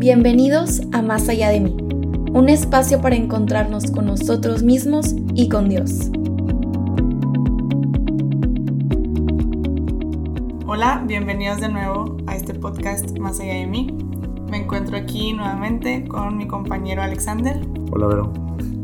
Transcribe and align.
Bienvenidos 0.00 0.80
a 0.92 1.02
Más 1.02 1.28
allá 1.28 1.48
de 1.48 1.58
mí, 1.58 1.76
un 2.32 2.48
espacio 2.48 3.00
para 3.00 3.16
encontrarnos 3.16 3.90
con 3.90 4.06
nosotros 4.06 4.62
mismos 4.62 5.16
y 5.34 5.48
con 5.48 5.68
Dios. 5.68 6.12
Hola, 10.68 11.02
bienvenidos 11.04 11.60
de 11.60 11.68
nuevo 11.68 12.16
a 12.28 12.36
este 12.36 12.54
podcast 12.54 13.18
Más 13.18 13.40
allá 13.40 13.54
de 13.54 13.66
mí. 13.66 13.88
Me 14.48 14.58
encuentro 14.58 14.96
aquí 14.96 15.32
nuevamente 15.32 16.06
con 16.06 16.36
mi 16.36 16.46
compañero 16.46 17.02
Alexander. 17.02 17.60
Hola, 17.90 18.06
Vero. 18.06 18.32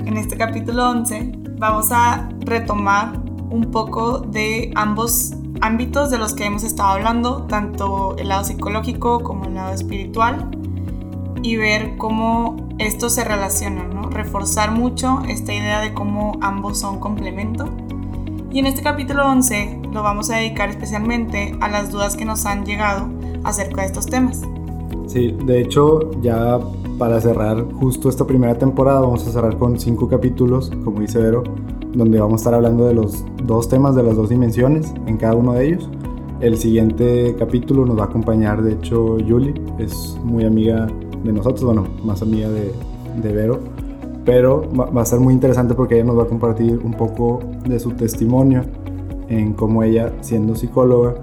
En 0.04 0.16
este 0.16 0.36
capítulo 0.36 0.90
11 0.90 1.30
vamos 1.58 1.92
a 1.92 2.28
retomar 2.40 3.20
un 3.50 3.70
poco 3.70 4.18
de 4.18 4.72
ambos 4.74 5.32
ámbitos 5.60 6.10
de 6.10 6.18
los 6.18 6.34
que 6.34 6.44
hemos 6.44 6.64
estado 6.64 6.88
hablando, 6.88 7.44
tanto 7.44 8.16
el 8.16 8.30
lado 8.30 8.42
psicológico 8.42 9.22
como 9.22 9.44
el 9.44 9.54
lado 9.54 9.72
espiritual 9.72 10.50
y 11.44 11.57
ver 11.57 11.98
cómo 11.98 12.57
esto 12.79 13.11
se 13.11 13.22
relaciona, 13.22 13.84
¿no? 13.84 14.08
Reforzar 14.08 14.71
mucho 14.71 15.21
esta 15.29 15.53
idea 15.53 15.80
de 15.80 15.93
cómo 15.93 16.39
ambos 16.40 16.79
son 16.79 16.98
complemento. 16.98 17.68
Y 18.50 18.61
en 18.61 18.67
este 18.67 18.82
capítulo 18.82 19.26
11 19.29 19.80
lo 19.93 20.03
vamos 20.03 20.30
a 20.30 20.36
dedicar 20.36 20.70
especialmente 20.70 21.54
a 21.61 21.68
las 21.68 21.93
dudas 21.93 22.17
que 22.17 22.25
nos 22.25 22.46
han 22.46 22.64
llegado 22.64 23.11
acerca 23.44 23.82
de 23.82 23.89
estos 23.89 24.07
temas. 24.07 24.40
Sí, 25.07 25.36
de 25.44 25.61
hecho 25.61 26.18
ya 26.22 26.58
para 26.98 27.20
cerrar 27.20 27.62
justo 27.75 28.08
esta 28.08 28.26
primera 28.26 28.56
temporada 28.56 29.00
vamos 29.00 29.26
a 29.29 29.31
cerrar 29.31 29.58
con 29.58 29.79
cinco 29.79 30.08
capítulos, 30.08 30.72
como 30.82 31.00
dice 31.00 31.18
Vero, 31.18 31.45
donde 31.92 32.20
vamos 32.20 32.34
a 32.34 32.41
estar 32.41 32.55
hablando 32.55 32.86
de 32.86 32.95
los 32.95 33.22
dos 33.45 33.69
temas 33.69 33.95
de 33.95 34.03
las 34.03 34.17
dos 34.17 34.31
dimensiones 34.31 34.95
en 35.06 35.19
cada 35.19 35.34
uno 35.34 35.53
de 35.53 35.67
ellos. 35.67 35.91
El 36.41 36.56
siguiente 36.56 37.36
capítulo 37.39 37.84
nos 37.84 37.98
va 37.98 38.05
a 38.05 38.06
acompañar, 38.06 38.62
de 38.62 38.72
hecho, 38.72 39.19
Julie, 39.27 39.55
es 39.78 40.19
muy 40.25 40.45
amiga 40.45 40.89
de 41.24 41.33
nosotros, 41.33 41.64
bueno, 41.64 41.86
más 42.05 42.22
amiga 42.22 42.48
de, 42.48 42.72
de 43.22 43.33
Vero, 43.33 43.58
pero 44.25 44.62
va, 44.72 45.03
a 45.03 45.05
ser 45.05 45.20
muy 45.20 45.34
interesante 45.34 45.75
porque 45.75 45.97
ella 45.97 46.05
nos 46.05 46.19
va 46.19 46.22
a 46.22 46.27
compartir 46.27 46.81
un 46.83 46.92
poco 46.92 47.41
de 47.69 47.78
su 47.78 47.91
testimonio 47.91 48.62
en 49.28 49.53
cómo 49.53 49.83
ella, 49.83 50.12
siendo 50.20 50.55
psicóloga, 50.55 51.14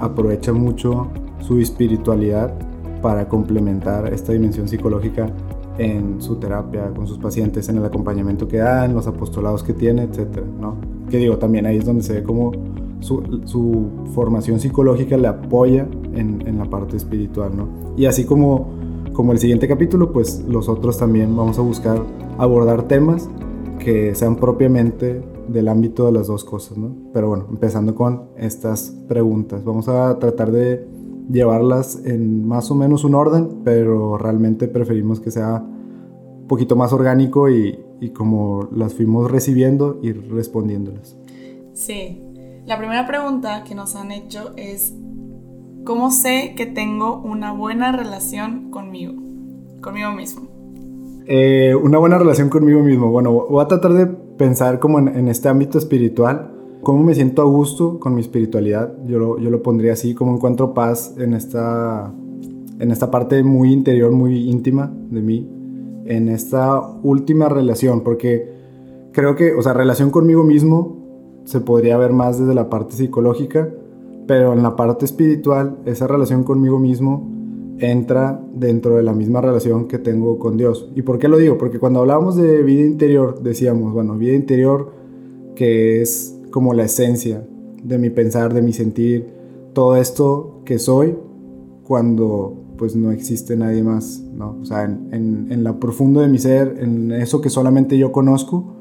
aprovecha 0.00 0.52
mucho 0.52 1.08
su 1.40 1.58
espiritualidad 1.58 2.52
para 3.00 3.28
complementar 3.28 4.12
esta 4.12 4.32
dimensión 4.32 4.68
psicológica 4.68 5.30
en 5.78 6.20
su 6.20 6.36
terapia 6.36 6.90
con 6.94 7.06
sus 7.06 7.18
pacientes, 7.18 7.68
en 7.68 7.78
el 7.78 7.84
acompañamiento 7.84 8.46
que 8.46 8.58
da, 8.58 8.84
en 8.84 8.94
los 8.94 9.06
apostolados 9.06 9.62
que 9.62 9.72
tiene, 9.72 10.02
etcétera, 10.02 10.46
¿no? 10.60 10.76
Que 11.10 11.18
digo, 11.18 11.38
también 11.38 11.66
ahí 11.66 11.78
es 11.78 11.84
donde 11.84 12.02
se 12.02 12.14
ve 12.14 12.22
cómo 12.22 12.52
su, 13.00 13.40
su 13.44 13.86
formación 14.14 14.60
psicológica 14.60 15.16
le 15.16 15.28
apoya 15.28 15.86
en, 16.14 16.46
en, 16.46 16.58
la 16.58 16.64
parte 16.66 16.96
espiritual, 16.96 17.56
¿no? 17.56 17.68
Y 17.96 18.06
así 18.06 18.24
como 18.24 18.81
como 19.12 19.32
el 19.32 19.38
siguiente 19.38 19.68
capítulo, 19.68 20.12
pues 20.12 20.44
los 20.48 20.68
otros 20.68 20.98
también 20.98 21.36
vamos 21.36 21.58
a 21.58 21.62
buscar 21.62 22.02
abordar 22.38 22.88
temas 22.88 23.28
que 23.78 24.14
sean 24.14 24.36
propiamente 24.36 25.22
del 25.48 25.68
ámbito 25.68 26.06
de 26.06 26.12
las 26.12 26.28
dos 26.28 26.44
cosas, 26.44 26.78
¿no? 26.78 26.94
Pero 27.12 27.28
bueno, 27.28 27.46
empezando 27.50 27.94
con 27.94 28.30
estas 28.36 28.94
preguntas. 29.08 29.64
Vamos 29.64 29.88
a 29.88 30.18
tratar 30.18 30.52
de 30.52 30.86
llevarlas 31.30 32.00
en 32.04 32.46
más 32.46 32.70
o 32.70 32.74
menos 32.74 33.04
un 33.04 33.14
orden, 33.14 33.62
pero 33.64 34.18
realmente 34.18 34.68
preferimos 34.68 35.20
que 35.20 35.30
sea 35.30 35.62
un 35.62 36.46
poquito 36.48 36.76
más 36.76 36.92
orgánico 36.92 37.50
y, 37.50 37.78
y 38.00 38.10
como 38.10 38.68
las 38.72 38.94
fuimos 38.94 39.30
recibiendo, 39.30 39.98
ir 40.02 40.30
respondiéndolas. 40.30 41.16
Sí. 41.72 42.20
La 42.66 42.78
primera 42.78 43.06
pregunta 43.06 43.64
que 43.64 43.74
nos 43.74 43.96
han 43.96 44.12
hecho 44.12 44.52
es 44.56 44.94
¿Cómo 45.84 46.12
sé 46.12 46.54
que 46.56 46.64
tengo 46.66 47.20
una 47.24 47.50
buena 47.52 47.90
relación 47.90 48.70
conmigo? 48.70 49.14
Conmigo 49.80 50.12
mismo. 50.12 50.42
Eh, 51.26 51.74
una 51.74 51.98
buena 51.98 52.18
relación 52.18 52.50
conmigo 52.50 52.84
mismo. 52.84 53.10
Bueno, 53.10 53.32
voy 53.32 53.64
a 53.64 53.66
tratar 53.66 53.92
de 53.94 54.06
pensar 54.06 54.78
como 54.78 55.00
en, 55.00 55.26
este 55.26 55.48
ámbito 55.48 55.78
espiritual. 55.78 56.52
¿Cómo 56.82 57.02
me 57.02 57.16
siento 57.16 57.42
a 57.42 57.46
gusto 57.46 57.98
con 57.98 58.14
mi 58.14 58.20
espiritualidad? 58.20 58.94
Yo 59.06 59.18
lo, 59.18 59.38
yo 59.40 59.50
lo 59.50 59.60
pondría 59.62 59.94
así, 59.94 60.14
como 60.14 60.36
encuentro 60.36 60.72
paz 60.72 61.16
en 61.18 61.34
esta, 61.34 62.12
en 62.78 62.90
esta 62.92 63.10
parte 63.10 63.42
muy 63.42 63.72
interior, 63.72 64.12
muy 64.12 64.48
íntima 64.48 64.92
de 65.10 65.20
mí. 65.20 65.50
En 66.04 66.28
esta 66.28 66.80
última 67.02 67.48
relación, 67.48 68.02
porque 68.02 68.52
creo 69.10 69.34
que, 69.34 69.52
o 69.54 69.62
sea, 69.62 69.72
relación 69.72 70.10
conmigo 70.10 70.44
mismo 70.44 71.42
se 71.44 71.60
podría 71.60 71.96
ver 71.96 72.12
más 72.12 72.38
desde 72.38 72.54
la 72.54 72.70
parte 72.70 72.94
psicológica 72.94 73.68
pero 74.26 74.52
en 74.52 74.62
la 74.62 74.76
parte 74.76 75.04
espiritual, 75.04 75.78
esa 75.84 76.06
relación 76.06 76.44
conmigo 76.44 76.78
mismo 76.78 77.30
entra 77.78 78.40
dentro 78.54 78.96
de 78.96 79.02
la 79.02 79.12
misma 79.12 79.40
relación 79.40 79.88
que 79.88 79.98
tengo 79.98 80.38
con 80.38 80.56
Dios. 80.56 80.90
¿Y 80.94 81.02
por 81.02 81.18
qué 81.18 81.28
lo 81.28 81.38
digo? 81.38 81.58
Porque 81.58 81.78
cuando 81.78 82.00
hablábamos 82.00 82.36
de 82.36 82.62
vida 82.62 82.82
interior, 82.82 83.42
decíamos, 83.42 83.92
bueno, 83.92 84.16
vida 84.16 84.34
interior 84.34 84.92
que 85.54 86.00
es 86.00 86.38
como 86.50 86.74
la 86.74 86.84
esencia 86.84 87.46
de 87.82 87.98
mi 87.98 88.10
pensar, 88.10 88.54
de 88.54 88.62
mi 88.62 88.72
sentir, 88.72 89.26
todo 89.72 89.96
esto 89.96 90.60
que 90.64 90.78
soy 90.78 91.16
cuando 91.84 92.58
pues 92.76 92.96
no 92.96 93.10
existe 93.10 93.56
nadie 93.56 93.82
más, 93.82 94.22
¿no? 94.34 94.58
O 94.60 94.64
sea, 94.64 94.84
en, 94.84 95.08
en, 95.12 95.52
en 95.52 95.64
lo 95.64 95.78
profundo 95.78 96.20
de 96.20 96.28
mi 96.28 96.38
ser, 96.38 96.78
en 96.80 97.12
eso 97.12 97.40
que 97.40 97.50
solamente 97.50 97.96
yo 97.98 98.12
conozco, 98.12 98.76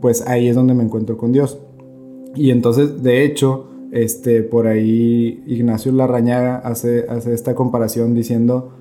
pues 0.00 0.26
ahí 0.26 0.48
es 0.48 0.56
donde 0.56 0.74
me 0.74 0.84
encuentro 0.84 1.16
con 1.16 1.32
Dios. 1.32 1.58
Y 2.34 2.50
entonces, 2.50 3.02
de 3.02 3.24
hecho, 3.24 3.68
este, 3.94 4.42
por 4.42 4.66
ahí 4.66 5.44
Ignacio 5.46 5.92
Larrañaga 5.92 6.56
hace, 6.56 7.06
esta 7.32 7.54
comparación 7.54 8.12
diciendo 8.12 8.72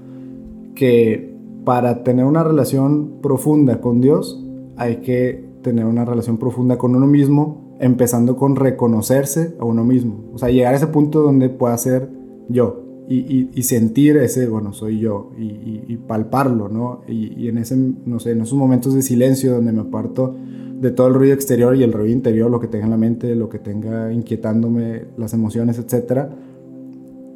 que 0.73 1.37
para 1.63 2.03
tener 2.03 2.25
una 2.25 2.43
relación 2.43 3.19
profunda 3.21 3.79
con 3.79 4.01
Dios 4.01 4.43
hay 4.75 4.97
que 4.97 5.45
tener 5.61 5.85
una 5.85 6.03
relación 6.03 6.39
profunda 6.39 6.79
con 6.79 6.95
uno 6.95 7.05
mismo, 7.05 7.77
empezando 7.79 8.35
con 8.37 8.55
reconocerse 8.55 9.55
a 9.59 9.65
uno 9.65 9.85
mismo. 9.85 10.31
O 10.33 10.39
sea, 10.39 10.49
llegar 10.49 10.73
a 10.73 10.77
ese 10.77 10.87
punto 10.87 11.21
donde 11.21 11.47
pueda 11.47 11.77
ser 11.77 12.09
yo 12.49 12.83
y, 13.07 13.61
sentir 13.61 14.17
ese, 14.17 14.47
bueno, 14.47 14.73
soy 14.73 14.99
yo 14.99 15.31
y, 15.37 15.95
palparlo, 16.07 16.69
¿no? 16.69 17.01
Y, 17.07 17.49
en 17.49 17.59
ese, 17.59 17.77
no 17.77 18.19
sé, 18.19 18.31
en 18.31 18.41
esos 18.41 18.57
momentos 18.57 18.95
de 18.95 19.03
silencio 19.03 19.53
donde 19.53 19.73
me 19.73 19.81
aparto 19.81 20.35
de 20.83 20.91
todo 20.91 21.07
el 21.07 21.13
ruido 21.13 21.33
exterior 21.33 21.77
y 21.77 21.83
el 21.83 21.93
ruido 21.93 22.11
interior, 22.11 22.51
lo 22.51 22.59
que 22.59 22.67
tenga 22.67 22.83
en 22.83 22.91
la 22.91 22.97
mente, 22.97 23.35
lo 23.35 23.47
que 23.47 23.57
tenga 23.57 24.11
inquietándome, 24.11 25.05
las 25.17 25.33
emociones, 25.33 25.79
etcétera, 25.79 26.29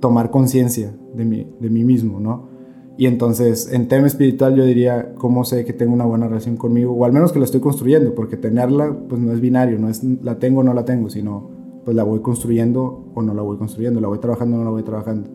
tomar 0.01 0.31
conciencia 0.31 0.93
de 1.15 1.23
mí, 1.23 1.47
de 1.61 1.69
mí 1.69 1.85
mismo, 1.85 2.19
¿no? 2.19 2.49
Y 2.97 3.05
entonces, 3.05 3.71
en 3.71 3.87
tema 3.87 4.05
espiritual, 4.05 4.55
yo 4.55 4.65
diría, 4.65 5.13
¿cómo 5.15 5.45
sé 5.45 5.63
que 5.63 5.71
tengo 5.71 5.93
una 5.93 6.03
buena 6.03 6.27
relación 6.27 6.57
conmigo? 6.57 6.91
O 6.91 7.05
al 7.05 7.13
menos 7.13 7.31
que 7.31 7.39
la 7.39 7.45
estoy 7.45 7.61
construyendo, 7.61 8.13
porque 8.15 8.35
tenerla, 8.35 8.93
pues 9.07 9.21
no 9.21 9.31
es 9.31 9.39
binario, 9.39 9.79
no 9.79 9.87
es 9.87 10.03
la 10.03 10.39
tengo 10.39 10.59
o 10.59 10.63
no 10.63 10.73
la 10.73 10.83
tengo, 10.83 11.09
sino 11.09 11.49
pues 11.85 11.95
la 11.95 12.03
voy 12.03 12.19
construyendo 12.19 13.05
o 13.15 13.21
no 13.21 13.33
la 13.33 13.43
voy 13.43 13.55
construyendo, 13.55 14.01
la 14.01 14.09
voy 14.09 14.19
trabajando 14.19 14.57
o 14.57 14.59
no 14.59 14.65
la 14.65 14.71
voy 14.71 14.83
trabajando. 14.83 15.29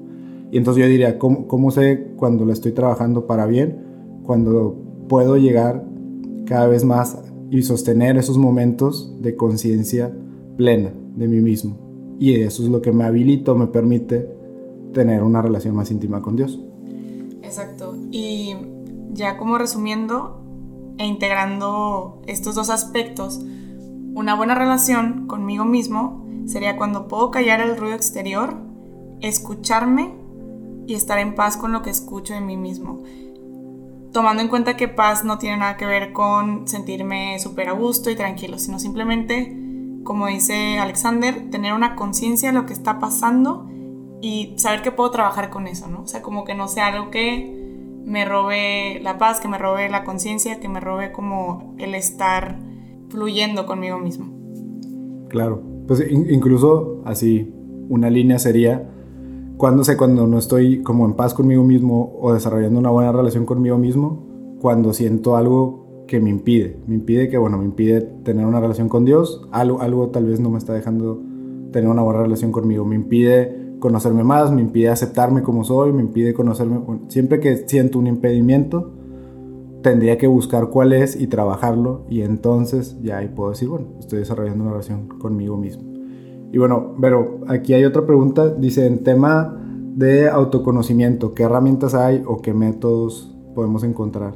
Y 0.51 0.59
entonces 0.59 0.83
yo 0.83 0.89
diría, 0.91 1.19
¿cómo, 1.19 1.47
cómo 1.47 1.71
sé 1.71 2.09
cuando 2.19 2.45
la 2.45 2.53
estoy 2.53 2.73
trabajando 2.73 3.27
para 3.27 3.47
bien? 3.47 3.79
Cuando 4.23 4.77
puedo 5.09 5.39
llegar 5.39 5.87
cada 6.45 6.67
vez 6.67 6.85
más 6.85 7.32
y 7.53 7.63
sostener 7.63 8.17
esos 8.17 8.39
momentos 8.39 9.13
de 9.21 9.37
conciencia 9.37 10.11
plena 10.57 10.91
de 11.17 11.29
mí 11.29 11.43
mismo. 11.43 11.77
Y 12.19 12.41
eso 12.41 12.63
es 12.63 12.71
lo 12.71 12.81
que 12.81 12.93
me 12.93 13.05
habilita 13.05 13.53
me 13.53 13.67
permite 13.67 14.27
tener 14.95 15.23
una 15.23 15.43
relación 15.43 15.77
más 15.77 15.91
íntima 15.91 16.23
con 16.23 16.35
Dios. 16.35 16.59
Exacto. 17.43 17.95
Y 18.11 18.57
ya 19.13 19.37
como 19.37 19.59
resumiendo 19.59 20.43
e 20.97 21.05
integrando 21.05 22.23
estos 22.27 22.55
dos 22.55 22.71
aspectos, 22.71 23.45
una 24.15 24.35
buena 24.35 24.55
relación 24.55 25.27
conmigo 25.27 25.67
mismo 25.67 26.27
sería 26.47 26.79
cuando 26.79 27.07
puedo 27.07 27.31
callar 27.31 27.61
el 27.61 27.77
ruido 27.77 27.95
exterior, 27.95 28.57
escucharme 29.21 30.15
y 30.87 30.95
estar 30.95 31.19
en 31.19 31.35
paz 31.35 31.59
con 31.59 31.73
lo 31.73 31.83
que 31.83 31.91
escucho 31.91 32.33
de 32.33 32.41
mí 32.41 32.57
mismo 32.57 33.03
tomando 34.13 34.43
en 34.43 34.49
cuenta 34.49 34.77
que 34.77 34.89
paz 34.89 35.25
no 35.25 35.39
tiene 35.39 35.57
nada 35.57 35.77
que 35.77 35.87
ver 35.87 36.13
con 36.13 36.69
sentirme 36.69 37.39
súper 37.39 37.69
a 37.69 37.73
gusto 37.73 38.11
y 38.11 38.17
tranquilo, 38.17 38.59
sino 38.59 38.79
simplemente, 38.79 39.57
como 40.05 40.27
dice 40.27 40.79
Alexander, 40.79 41.51
tener 41.51 41.73
una 41.73 41.97
conciencia 41.97 42.51
de 42.51 42.55
lo 42.59 42.67
que 42.67 42.75
está 42.75 42.99
pasando 42.99 43.69
y 44.21 44.55
saber 44.57 44.83
que 44.83 44.93
puedo 44.93 45.11
trabajar 45.11 45.51
con 45.51 45.67
eso, 45.67 45.89
¿no? 45.89 46.03
O 46.03 46.07
sea, 46.07 46.23
como 46.23 46.45
que 46.45 46.55
no 46.55 46.69
sea 46.69 46.89
algo 46.89 47.11
que 47.11 47.61
me 48.05 48.25
robe 48.25 49.01
la 49.03 49.19
paz, 49.19 49.41
que 49.41 49.49
me 49.49 49.59
robe 49.59 49.89
la 49.89 50.05
conciencia, 50.05 50.61
que 50.61 50.69
me 50.69 50.81
robe 50.81 51.13
como 51.13 51.75
el 51.79 51.95
estar 51.95 52.59
fluyendo 53.09 53.67
conmigo 53.67 53.99
mismo. 53.99 54.31
Claro, 55.29 55.63
pues 55.87 56.05
incluso 56.11 57.03
así, 57.05 57.53
una 57.89 58.11
línea 58.11 58.39
sería 58.39 58.92
cuando 59.57 59.85
sé 59.85 59.97
cuando 59.97 60.27
no 60.27 60.39
estoy 60.39 60.83
como 60.83 61.05
en 61.07 61.15
paz 61.15 61.35
conmigo 61.35 61.65
mismo 61.65 62.17
o 62.21 62.33
desarrollando 62.33 62.79
una 62.79 62.91
buena 62.91 63.13
relación 63.13 63.47
conmigo 63.47 63.79
mismo? 63.79 64.27
Cuando 64.61 64.93
siento 64.93 65.37
algo 65.37 66.05
que 66.07 66.21
me 66.21 66.31
impide. 66.31 66.77
Me 66.87 66.95
impide 66.95 67.29
que, 67.29 67.39
bueno, 67.39 67.59
me 67.59 67.65
impide 67.65 68.01
tener 68.01 68.47
una 68.47 68.61
relación 68.61 68.89
con 68.89 69.05
Dios. 69.05 69.49
Algo, 69.51 69.81
algo 69.81 70.09
tal 70.09 70.27
vez 70.27 70.41
no 70.41 70.51
me 70.51 70.59
está 70.59 70.73
dejando 70.73 71.23
tener 71.73 71.89
una 71.89 72.03
buena 72.03 72.23
relación 72.23 72.53
conmigo. 72.53 72.85
Me 72.85 72.97
impide 72.97 73.77
conocerme 73.79 74.23
más, 74.23 74.53
me 74.53 74.61
impide 74.61 74.91
aceptarme 74.91 75.43
como 75.43 75.65
soy, 75.65 75.93
me 75.93 76.03
impide 76.03 76.35
conocerme. 76.35 76.81
Siempre 77.09 77.41
que 77.41 77.57
siento 77.69 77.99
un 77.99 78.07
impedimento, 78.07 78.93
tendría 79.83 80.19
que 80.19 80.27
buscar 80.27 80.69
cuál 80.69 80.93
es 80.93 81.21
y 81.21 81.27
trabajarlo 81.27 82.07
y 82.09 82.23
entonces 82.23 82.97
ya 83.03 83.19
ahí 83.19 83.29
puedo 83.29 83.51
decir, 83.51 83.69
bueno, 83.69 83.89
estoy 83.99 84.21
desarrollando 84.21 84.65
una 84.65 84.73
relación 84.73 85.09
conmigo 85.09 85.57
mismo. 85.57 85.92
Y 86.53 86.59
bueno, 86.59 86.95
pero 87.01 87.41
aquí 87.49 87.73
hay 87.73 87.87
otra 87.87 88.05
pregunta, 88.05 88.51
dice 88.51 88.87
en 88.87 89.03
tema 89.03 89.59
de 89.59 90.29
autoconocimiento, 90.29 91.33
¿qué 91.33 91.45
herramientas 91.45 91.95
hay 91.95 92.23
o 92.27 92.43
qué 92.43 92.53
métodos 92.53 93.35
podemos 93.55 93.85
encontrar? 93.85 94.35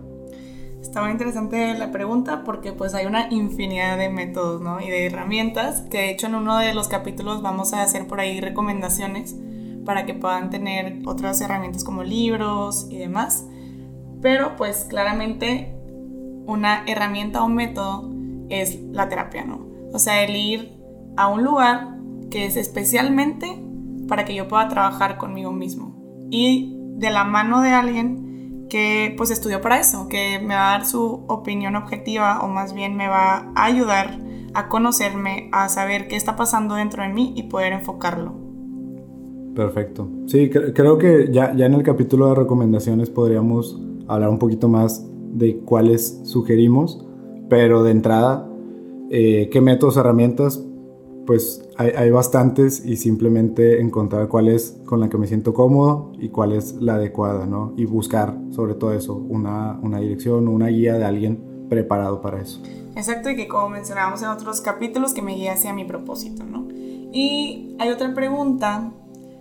Está 0.81 1.03
muy 1.03 1.11
interesante 1.11 1.77
la 1.77 1.93
pregunta 1.93 2.43
porque 2.43 2.73
pues 2.73 2.95
hay 2.95 3.05
una 3.05 3.31
infinidad 3.31 3.99
de 3.99 4.09
métodos 4.09 4.63
¿no? 4.63 4.81
y 4.81 4.89
de 4.89 5.07
herramientas 5.07 5.83
que 5.91 5.99
de 5.99 6.11
hecho 6.11 6.27
en 6.29 6.37
uno 6.37 6.57
de 6.57 6.73
los 6.73 6.89
capítulos 6.89 7.43
vamos 7.43 7.75
a 7.75 7.83
hacer 7.83 8.07
por 8.07 8.19
ahí 8.19 8.41
recomendaciones 8.41 9.37
para 9.85 10.07
que 10.07 10.15
puedan 10.15 10.49
tener 10.49 11.01
otras 11.05 11.39
herramientas 11.43 11.85
como 11.85 12.03
libros 12.03 12.87
y 12.91 12.97
demás. 12.97 13.47
Pero 14.23 14.57
pues 14.57 14.87
claramente 14.89 15.75
una 16.47 16.83
herramienta 16.87 17.43
o 17.43 17.47
un 17.47 17.57
método 17.57 18.11
es 18.49 18.81
la 18.93 19.11
terapia, 19.11 19.45
¿no? 19.45 19.67
O 19.93 19.99
sea, 19.99 20.25
el 20.25 20.35
ir 20.35 20.73
a 21.17 21.29
un 21.29 21.45
lugar 21.45 21.96
que 22.31 22.47
es 22.47 22.57
especialmente 22.57 23.63
para 24.09 24.25
que 24.25 24.35
yo 24.35 24.49
pueda 24.49 24.69
trabajar 24.69 25.19
conmigo 25.19 25.53
mismo 25.53 26.29
y 26.31 26.77
de 26.97 27.11
la 27.11 27.25
mano 27.25 27.61
de 27.61 27.71
alguien 27.71 28.67
que 28.69 29.15
pues 29.17 29.31
estudió 29.31 29.61
para 29.61 29.79
eso, 29.79 30.09
que 30.09 30.41
me 30.41 30.55
va 30.55 30.75
a 30.75 30.79
dar 30.79 30.87
su 30.87 31.25
opinión 31.29 31.77
objetiva 31.77 32.41
o 32.43 32.49
más 32.49 32.75
bien 32.75 32.97
me 32.97 33.09
va 33.09 33.53
a 33.55 33.65
ayudar 33.65 34.19
a 34.55 34.69
conocerme, 34.69 35.49
a 35.53 35.69
saber 35.69 36.09
qué 36.09 36.17
está 36.17 36.35
pasando 36.35 36.75
dentro 36.75 37.03
de 37.03 37.11
mí 37.11 37.33
y 37.37 37.45
poder 37.45 37.73
enfocarlo. 37.73 38.35
Perfecto. 39.55 40.09
Sí, 40.27 40.51
creo 40.51 40.99
que 40.99 41.31
ya, 41.31 41.55
ya 41.55 41.67
en 41.67 41.75
el 41.75 41.83
capítulo 41.83 42.29
de 42.29 42.35
recomendaciones 42.35 43.09
podríamos 43.11 43.81
hablar 44.09 44.31
un 44.31 44.39
poquito 44.39 44.69
más 44.69 45.07
de 45.33 45.59
cuáles 45.59 46.21
sugerimos, 46.25 47.05
pero 47.49 47.83
de 47.83 47.91
entrada, 47.91 48.49
eh, 49.11 49.49
qué 49.51 49.61
métodos, 49.61 49.97
herramientas, 49.97 50.66
pues 51.27 51.63
hay, 51.77 51.91
hay, 51.91 52.11
bastantes 52.11 52.85
y 52.85 52.97
simplemente 52.97 53.81
encontrar 53.81 54.29
cuál 54.29 54.49
es 54.49 54.79
con 54.85 55.01
la 55.01 55.09
que 55.09 55.19
me 55.19 55.27
siento 55.27 55.53
cómodo 55.53 56.13
y 56.19 56.29
cuál 56.29 56.53
es 56.53 56.75
la 56.75 56.95
adecuada, 56.95 57.47
¿no? 57.47 57.75
Y 57.77 57.85
buscar 57.85 58.39
sobre 58.53 58.75
todo 58.75 58.93
eso, 58.95 59.17
una, 59.17 59.79
una 59.83 59.99
dirección 59.99 60.47
o 60.49 60.53
una 60.53 60.69
guía 60.69 60.95
de 60.95 61.05
alguien 61.05 61.67
preparado 61.69 62.21
para 62.21 62.41
eso. 62.41 62.63
Exacto, 62.95 63.29
y 63.29 63.37
que 63.37 63.49
como 63.49 63.69
mencionábamos 63.69 64.23
en 64.23 64.29
otros 64.29 64.61
capítulos, 64.61 65.13
que 65.13 65.21
me 65.21 65.35
guíe 65.35 65.51
hacia 65.51 65.73
mi 65.75 65.85
propósito, 65.85 66.45
¿no? 66.45 66.67
Y 67.13 67.77
hay 67.79 67.91
otra 67.91 68.15
pregunta, 68.15 68.91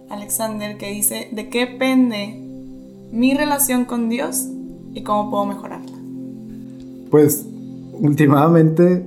Alexander, 0.10 0.78
que 0.78 0.92
dice, 0.92 1.30
¿de 1.32 1.50
qué 1.50 1.68
depende 1.68 2.42
mi 3.12 3.34
relación 3.34 3.86
con 3.86 4.10
Dios 4.10 4.48
y 4.94 5.04
cómo 5.04 5.30
puedo 5.30 5.46
mejorarla? 5.46 5.98
Pues 7.10 7.46
últimamente 7.94 9.06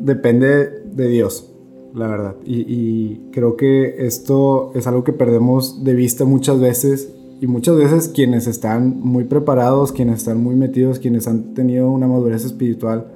depende 0.00 0.70
de 0.84 1.08
Dios, 1.08 1.49
la 1.94 2.06
verdad. 2.06 2.36
Y, 2.44 3.16
creo 3.32 3.56
que 3.56 4.06
esto 4.06 4.72
es 4.74 4.86
algo 4.86 5.04
que 5.04 5.12
perdemos 5.12 5.84
de 5.84 5.94
vista 5.94 6.24
muchas 6.24 6.60
veces. 6.60 7.12
Y 7.40 7.46
muchas 7.46 7.76
veces 7.76 8.08
quienes 8.08 8.46
están 8.46 9.00
muy 9.00 9.24
preparados, 9.24 9.92
quienes 9.92 10.18
están 10.18 10.42
muy 10.42 10.56
metidos, 10.56 10.98
quienes 10.98 11.26
han 11.26 11.54
tenido 11.54 11.90
una 11.90 12.06
madurez 12.06 12.44
espiritual 12.44 13.06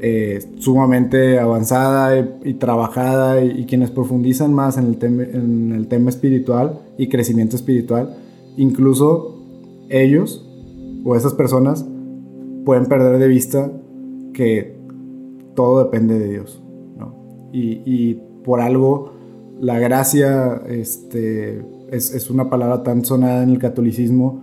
eh, 0.00 0.44
sumamente 0.58 1.38
avanzada 1.38 2.38
y, 2.44 2.54
trabajada 2.54 3.42
y, 3.42 3.64
quienes 3.64 3.90
profundizan 3.90 4.52
más 4.52 4.76
en 4.76 4.98
el, 5.00 5.02
en 5.02 5.72
el 5.72 5.86
tema 5.88 6.10
espiritual 6.10 6.80
y 6.98 7.08
crecimiento 7.08 7.56
espiritual, 7.56 8.14
incluso 8.58 9.38
ellos 9.88 10.46
o 11.04 11.16
esas 11.16 11.32
personas 11.32 11.86
pueden 12.66 12.86
perder 12.86 13.18
de 13.18 13.28
vista 13.28 13.72
que 14.34 14.76
todo 15.54 15.84
depende 15.84 16.18
de 16.18 16.28
Dios. 16.28 16.63
Y, 17.56 18.18
por 18.44 18.60
algo 18.60 19.12
la 19.60 19.78
gracia 19.78 20.60
este, 20.68 21.64
es, 21.90 22.28
una 22.28 22.50
palabra 22.50 22.82
tan 22.82 23.04
sonada 23.04 23.42
en 23.42 23.50
el 23.50 23.58
catolicismo 23.58 24.42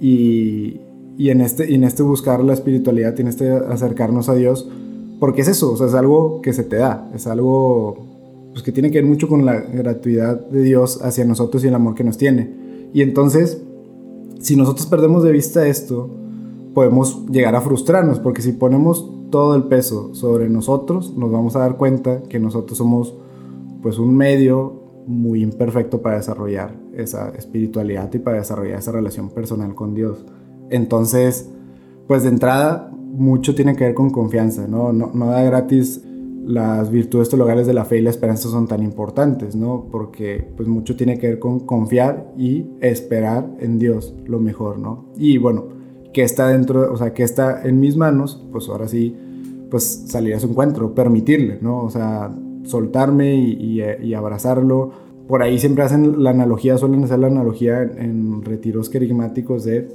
y, 0.00 0.80
en, 1.18 1.40
este, 1.40 1.74
en 1.74 1.82
este 1.82 2.02
buscar 2.02 2.44
la 2.44 2.52
espiritualidad 2.52 3.14
y 3.16 3.22
en 3.22 3.28
este 3.28 3.50
acercarnos 3.50 4.28
a 4.28 4.34
Dios, 4.34 4.68
porque 5.18 5.40
es 5.40 5.48
eso, 5.48 5.72
o 5.72 5.76
sea, 5.76 5.86
es 5.86 5.94
algo 5.94 6.40
que 6.42 6.52
se 6.52 6.62
te 6.62 6.76
da, 6.76 7.10
es 7.14 7.26
algo 7.26 7.96
pues, 8.52 8.62
que 8.62 8.70
tiene 8.70 8.90
que 8.90 8.98
ver 8.98 9.08
mucho 9.08 9.28
con 9.28 9.44
la 9.44 9.60
gratuidad 9.60 10.38
de 10.48 10.62
Dios 10.62 11.00
hacia 11.02 11.24
nosotros 11.24 11.64
y 11.64 11.68
el 11.68 11.74
amor 11.74 11.94
que 11.94 12.04
nos 12.04 12.18
tiene. 12.18 12.50
Y 12.92 13.02
entonces 13.02 13.62
si 14.42 14.56
nosotros 14.56 14.86
perdemos 14.86 15.22
de 15.22 15.30
vista 15.30 15.66
esto, 15.66 16.10
podemos 16.74 17.26
llegar 17.30 17.54
a 17.54 17.60
frustrarnos, 17.60 18.18
porque 18.18 18.42
si 18.42 18.52
ponemos 18.52 19.08
todo 19.32 19.56
el 19.56 19.64
peso 19.64 20.14
sobre 20.14 20.48
nosotros, 20.48 21.16
nos 21.16 21.32
vamos 21.32 21.56
a 21.56 21.60
dar 21.60 21.76
cuenta 21.76 22.22
que 22.28 22.38
nosotros 22.38 22.78
somos 22.78 23.16
pues 23.82 23.98
un 23.98 24.14
medio 24.14 24.80
muy 25.06 25.42
imperfecto 25.42 26.02
para 26.02 26.18
desarrollar 26.18 26.76
esa 26.94 27.30
espiritualidad 27.30 28.12
y 28.12 28.18
para 28.18 28.36
desarrollar 28.36 28.78
esa 28.78 28.92
relación 28.92 29.30
personal 29.30 29.74
con 29.74 29.94
Dios. 29.94 30.24
Entonces, 30.70 31.50
pues 32.06 32.22
de 32.22 32.28
entrada, 32.28 32.92
mucho 32.92 33.54
tiene 33.54 33.74
que 33.74 33.84
ver 33.84 33.94
con 33.94 34.10
confianza, 34.10 34.68
¿no? 34.68 34.92
No, 34.92 35.10
da 35.26 35.42
gratis 35.42 36.04
las 36.44 36.90
virtudes 36.90 37.30
teologales 37.30 37.66
de 37.66 37.72
la 37.72 37.86
fe 37.86 37.98
y 37.98 38.02
la 38.02 38.10
esperanza 38.10 38.50
son 38.50 38.68
tan 38.68 38.82
importantes, 38.82 39.56
¿no? 39.56 39.86
Porque 39.90 40.46
pues 40.56 40.68
mucho 40.68 40.94
tiene 40.94 41.18
que 41.18 41.28
ver 41.28 41.38
con 41.38 41.60
confiar 41.60 42.32
y 42.36 42.66
esperar 42.80 43.48
en 43.60 43.78
Dios 43.78 44.14
lo 44.26 44.40
mejor, 44.40 44.78
¿no? 44.78 45.06
Y 45.16 45.38
bueno, 45.38 45.64
que 46.12 46.22
está 46.22 46.48
dentro, 46.48 46.92
o 46.92 46.96
sea, 46.96 47.14
que 47.14 47.22
está 47.22 47.62
en 47.62 47.80
mis 47.80 47.96
manos, 47.96 48.42
pues 48.52 48.68
ahora 48.68 48.88
sí, 48.88 49.16
pues 49.70 50.04
salir 50.06 50.34
a 50.34 50.40
su 50.40 50.48
encuentro, 50.48 50.94
permitirle, 50.94 51.58
¿no? 51.60 51.82
O 51.82 51.90
sea, 51.90 52.30
soltarme 52.64 53.34
y, 53.34 54.12
abrazarlo. 54.14 54.92
Por 55.26 55.42
ahí 55.42 55.58
siempre 55.58 55.84
hacen 55.84 56.22
la 56.22 56.30
analogía, 56.30 56.76
suelen 56.76 57.04
hacer 57.04 57.18
la 57.18 57.28
analogía 57.28 57.82
en, 57.82 57.98
en 57.98 58.44
retiros 58.44 58.90
querigmáticos 58.90 59.64
de 59.64 59.88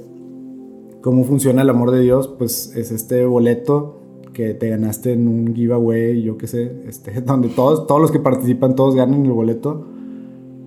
cómo 1.00 1.24
funciona 1.24 1.62
el 1.62 1.70
amor 1.70 1.90
de 1.90 2.00
Dios, 2.00 2.28
pues 2.28 2.74
es 2.74 2.90
este 2.90 3.24
boleto 3.24 3.98
que 4.38 4.54
te 4.54 4.68
ganaste 4.68 5.14
en 5.14 5.26
un 5.26 5.52
giveaway, 5.54 6.22
yo 6.22 6.38
qué 6.38 6.46
sé, 6.46 6.70
este, 6.86 7.20
donde 7.26 7.48
todos, 7.48 7.86
todos 7.86 8.00
los 8.00 8.12
que 8.12 8.20
participan, 8.20 8.76
todos 8.76 8.94
ganan 8.94 9.24
el 9.24 9.32
boleto, 9.32 9.84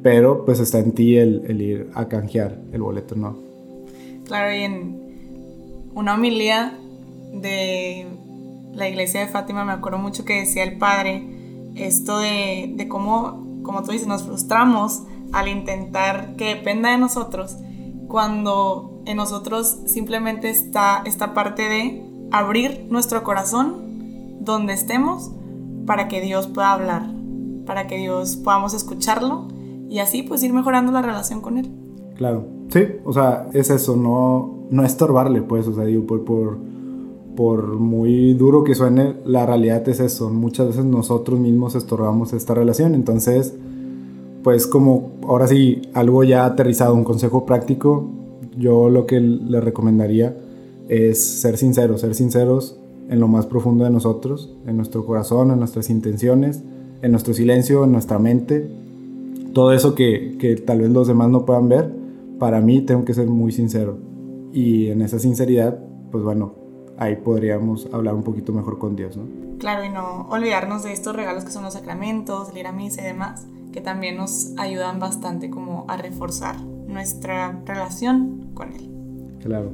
pero 0.04 0.44
pues 0.46 0.60
está 0.60 0.80
en 0.80 0.92
ti 0.92 1.16
el, 1.16 1.62
ir 1.62 1.88
a 1.94 2.08
canjear 2.08 2.60
el 2.74 2.82
boleto, 2.82 3.16
¿no? 3.16 3.38
Claro, 4.26 4.54
y 4.54 4.62
en 4.62 5.11
una 5.94 6.16
homilía 6.16 6.78
de 7.34 8.08
la 8.74 8.88
iglesia 8.88 9.22
de 9.22 9.28
Fátima 9.28 9.66
me 9.66 9.72
acuerdo 9.72 9.98
mucho 9.98 10.26
que 10.26 10.40
decía 10.40 10.64
el 10.64 10.78
padre 10.78 11.24
esto 11.76 12.20
de, 12.20 12.74
de 12.76 12.88
cómo, 12.88 13.62
como 13.64 13.84
tú 13.84 13.92
dices, 13.92 14.08
nos 14.08 14.24
frustramos 14.24 15.04
al 15.32 15.48
intentar 15.48 16.36
que 16.36 16.56
dependa 16.56 16.92
de 16.92 16.98
nosotros, 16.98 17.58
cuando 18.08 19.02
en 19.06 19.18
nosotros 19.18 19.80
simplemente 19.86 20.50
está 20.50 21.02
esta 21.06 21.34
parte 21.34 21.64
de 21.64 22.04
abrir 22.32 22.88
nuestro 22.90 23.24
corazón 23.24 24.38
donde 24.42 24.74
estemos 24.74 25.32
para 25.86 26.08
que 26.08 26.22
Dios 26.22 26.48
pueda 26.48 26.74
hablar, 26.74 27.04
para 27.66 27.88
que 27.88 27.98
Dios 27.98 28.36
podamos 28.38 28.74
escucharlo 28.74 29.48
y 29.90 30.00
así 30.00 30.24
pues 30.24 30.44
ir 30.44 30.54
mejorando 30.54 30.92
la 30.92 31.02
relación 31.02 31.42
con 31.42 31.58
Él. 31.58 31.72
Claro, 32.16 32.46
sí, 32.70 32.88
o 33.04 33.14
sea, 33.14 33.48
es 33.54 33.70
eso, 33.70 33.96
no, 33.96 34.61
no 34.72 34.84
estorbarle 34.84 35.44
pues, 35.44 35.68
o 35.68 35.74
sea, 35.74 35.86
digo, 35.86 36.08
por, 36.08 36.58
muy 37.78 38.34
duro 38.34 38.64
que 38.64 38.76
suene, 38.76 39.16
la 39.26 39.46
realidad 39.46 39.88
es 39.90 40.00
eso, 40.00 40.30
muchas 40.30 40.68
veces 40.68 40.86
nosotros 40.86 41.40
mismos 41.40 41.76
estorbamos 41.76 42.34
esta 42.34 42.54
relación, 42.54 42.94
entonces, 42.94 43.56
pues 44.44 44.68
como 44.68 45.12
ahora 45.28 45.48
sí, 45.48 45.82
algo 45.94 46.24
ya 46.24 46.46
aterrizado, 46.46 46.94
un 46.94 47.04
consejo 47.04 47.46
práctico, 47.46 48.08
yo 48.58 48.90
lo 48.90 49.06
que 49.08 49.20
le 49.20 49.60
recomendaría 49.60 50.38
es 50.88 51.24
ser 51.24 51.58
sinceros, 51.58 52.02
ser 52.02 52.14
sinceros 52.16 52.78
en 53.10 53.20
lo 53.20 53.28
más 53.28 53.48
profundo 53.48 53.86
de 53.86 53.90
nosotros, 53.90 54.54
en 54.68 54.78
nuestro 54.78 55.06
corazón, 55.06 55.52
en 55.52 55.60
nuestras 55.60 55.90
intenciones, 55.90 56.64
en 57.02 57.12
nuestro 57.12 57.34
silencio, 57.34 57.84
en 57.84 57.92
nuestra 57.92 58.20
mente. 58.20 58.70
Todo 59.54 59.74
eso 59.74 59.96
que, 59.96 60.38
que 60.38 60.58
tal 60.58 60.82
vez 60.82 60.92
los 60.92 61.08
demás 61.08 61.30
no 61.30 61.46
puedan 61.46 61.68
ver, 61.70 61.92
para 62.40 62.62
mí 62.62 62.82
tengo 62.82 63.04
que 63.04 63.14
ser 63.14 63.28
muy 63.28 63.52
sincero. 63.52 64.11
Y 64.54 64.90
en 64.90 65.02
esa 65.02 65.20
sinceridad, 65.20 65.80
pues 66.12 66.24
bueno, 66.24 66.56
ahí 66.98 67.16
podríamos 67.16 67.88
hablar 67.92 68.14
un 68.14 68.24
poquito 68.24 68.54
mejor 68.54 68.78
con 68.78 68.96
Dios, 68.96 69.18
¿no? 69.18 69.24
Claro, 69.58 69.84
y 69.84 69.90
no 69.90 70.28
olvidarnos 70.30 70.84
de 70.84 70.94
estos 70.94 71.16
regalos 71.16 71.46
que 71.46 71.52
son 71.52 71.64
los 71.64 71.74
sacramentos, 71.74 72.50
el 72.50 72.58
ir 72.58 72.68
a 72.68 72.72
misa 72.72 73.02
y 73.02 73.06
demás, 73.06 73.48
que 73.72 73.82
también 73.82 74.18
nos 74.18 74.54
ayudan 74.58 75.00
bastante 75.00 75.50
como 75.50 75.86
a 75.88 75.98
reforzar 75.98 76.56
nuestra 76.88 77.60
relación 77.66 78.52
con 78.54 78.74
Él. 78.74 78.90
Claro. 79.42 79.72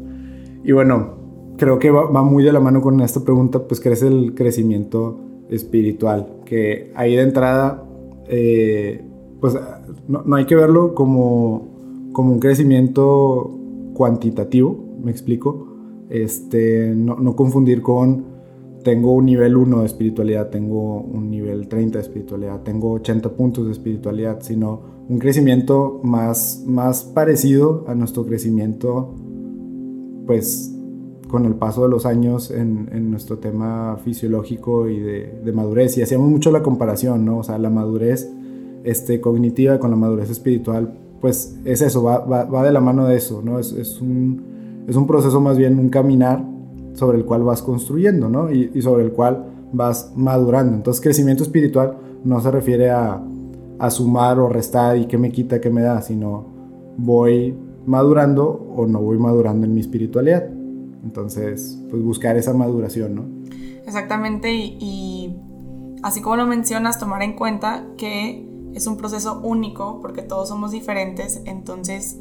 Y 0.64 0.72
bueno, 0.72 1.16
creo 1.58 1.80
que 1.80 1.90
va, 1.90 2.22
muy 2.24 2.44
de 2.44 2.52
la 2.52 2.60
mano 2.60 2.82
con 2.82 3.02
esta 3.02 3.22
pregunta, 3.22 3.68
pues 3.68 3.80
que 3.80 3.92
es 3.92 4.04
el 4.04 4.36
crecimiento 4.36 5.20
espiritual, 5.50 6.28
que 6.46 6.92
ahí 6.96 7.16
de 7.16 7.24
entrada, 7.24 7.84
eh, 8.28 9.04
pues 9.40 9.58
no, 10.08 10.24
no 10.24 10.36
hay 10.36 10.46
que 10.46 10.56
verlo 10.56 10.94
como, 10.94 11.68
como 12.12 12.34
un 12.34 12.40
crecimiento 12.40 13.58
cuantitativo, 13.98 14.78
me 15.02 15.10
explico. 15.10 15.68
Este, 16.10 16.94
no, 16.96 17.36
confundir 17.36 17.82
con 17.82 18.38
tengo 18.84 19.12
un 19.14 19.26
nivel 19.26 19.58
1 19.58 19.80
de 19.80 19.86
espiritualidad, 19.86 20.50
tengo 20.50 21.02
un 21.02 21.30
nivel 21.30 21.68
30 21.68 21.98
de 21.98 22.04
espiritualidad, 22.04 22.62
tengo 22.62 22.92
80 22.92 23.30
puntos 23.32 23.66
de 23.66 23.72
espiritualidad, 23.74 24.38
sino 24.42 24.82
un 25.10 25.20
crecimiento 25.20 26.00
más, 26.04 26.64
más 26.66 27.04
parecido 27.04 27.84
a 27.88 27.96
nuestro 27.96 28.26
crecimiento, 28.26 29.14
pues 30.26 30.74
con 31.28 31.46
el 31.46 31.56
paso 31.56 31.84
de 31.84 31.90
los 31.90 32.06
años 32.06 32.52
en, 32.52 32.88
en 32.94 33.12
nuestro 33.12 33.40
tema 33.40 33.98
fisiológico 34.06 34.88
y 34.88 35.00
de, 35.00 35.42
de, 35.44 35.52
madurez. 35.52 35.98
Y 35.98 36.04
hacíamos 36.04 36.30
mucho 36.30 36.52
la 36.52 36.64
comparación, 36.64 37.26
¿no? 37.26 37.40
O 37.40 37.44
sea, 37.44 37.58
la 37.58 37.70
madurez 37.70 38.32
este, 38.86 39.20
cognitiva 39.20 39.80
con 39.80 39.90
la 39.90 39.98
madurez 39.98 40.30
espiritual, 40.30 40.98
pues 41.22 41.58
es 41.66 41.82
eso, 41.82 42.04
va, 42.04 42.20
va, 42.20 42.46
va 42.46 42.64
de 42.64 42.72
la 42.72 42.82
mano 42.82 43.06
de 43.08 43.16
eso, 43.16 43.42
¿no? 43.44 43.60
Es, 43.60 43.72
es, 43.74 44.02
un, 44.02 44.86
es 44.88 44.96
un 44.96 45.08
proceso 45.08 45.42
más 45.42 45.58
bien, 45.58 45.80
un 45.80 45.90
caminar 45.90 46.44
sobre 46.94 47.18
el 47.18 47.26
cual 47.26 47.44
vas 47.44 47.62
construyendo, 47.62 48.30
¿no? 48.30 48.52
Y, 48.52 48.82
sobre 48.82 49.04
el 49.04 49.12
cual 49.12 49.46
vas 49.72 50.12
madurando. 50.16 50.76
Entonces, 50.76 51.02
crecimiento 51.02 51.44
espiritual 51.44 51.98
no 52.24 52.40
se 52.42 52.52
refiere 52.52 52.90
a, 52.90 53.22
a 53.80 53.92
sumar 53.92 54.40
o 54.40 54.50
restar 54.50 54.98
y 54.98 55.06
qué 55.06 55.18
me 55.18 55.32
quita, 55.32 55.62
qué 55.62 55.70
me 55.70 55.82
da, 55.82 56.02
sino 56.02 56.46
voy 56.98 57.56
madurando 57.86 58.74
o 58.76 58.88
no 58.88 59.02
voy 59.02 59.18
madurando 59.18 59.66
en 59.66 59.74
mi 59.74 59.82
espiritualidad. 59.82 60.48
Entonces, 61.04 61.80
pues 61.90 62.02
buscar 62.02 62.38
esa 62.38 62.54
maduración, 62.54 63.16
¿no? 63.16 63.26
Exactamente, 63.86 64.54
y, 64.54 64.78
y, 64.82 65.38
así 66.04 66.22
como 66.22 66.36
lo 66.36 66.46
mencionas, 66.46 67.00
tomar 67.00 67.22
en 67.22 67.36
cuenta 67.36 67.86
que 67.98 68.47
es 68.78 68.88
un 68.88 68.98
proceso 68.98 69.40
único 69.44 70.00
porque 70.02 70.22
todos 70.22 70.50
somos 70.50 70.72
diferentes, 70.72 71.42
entonces 71.46 72.18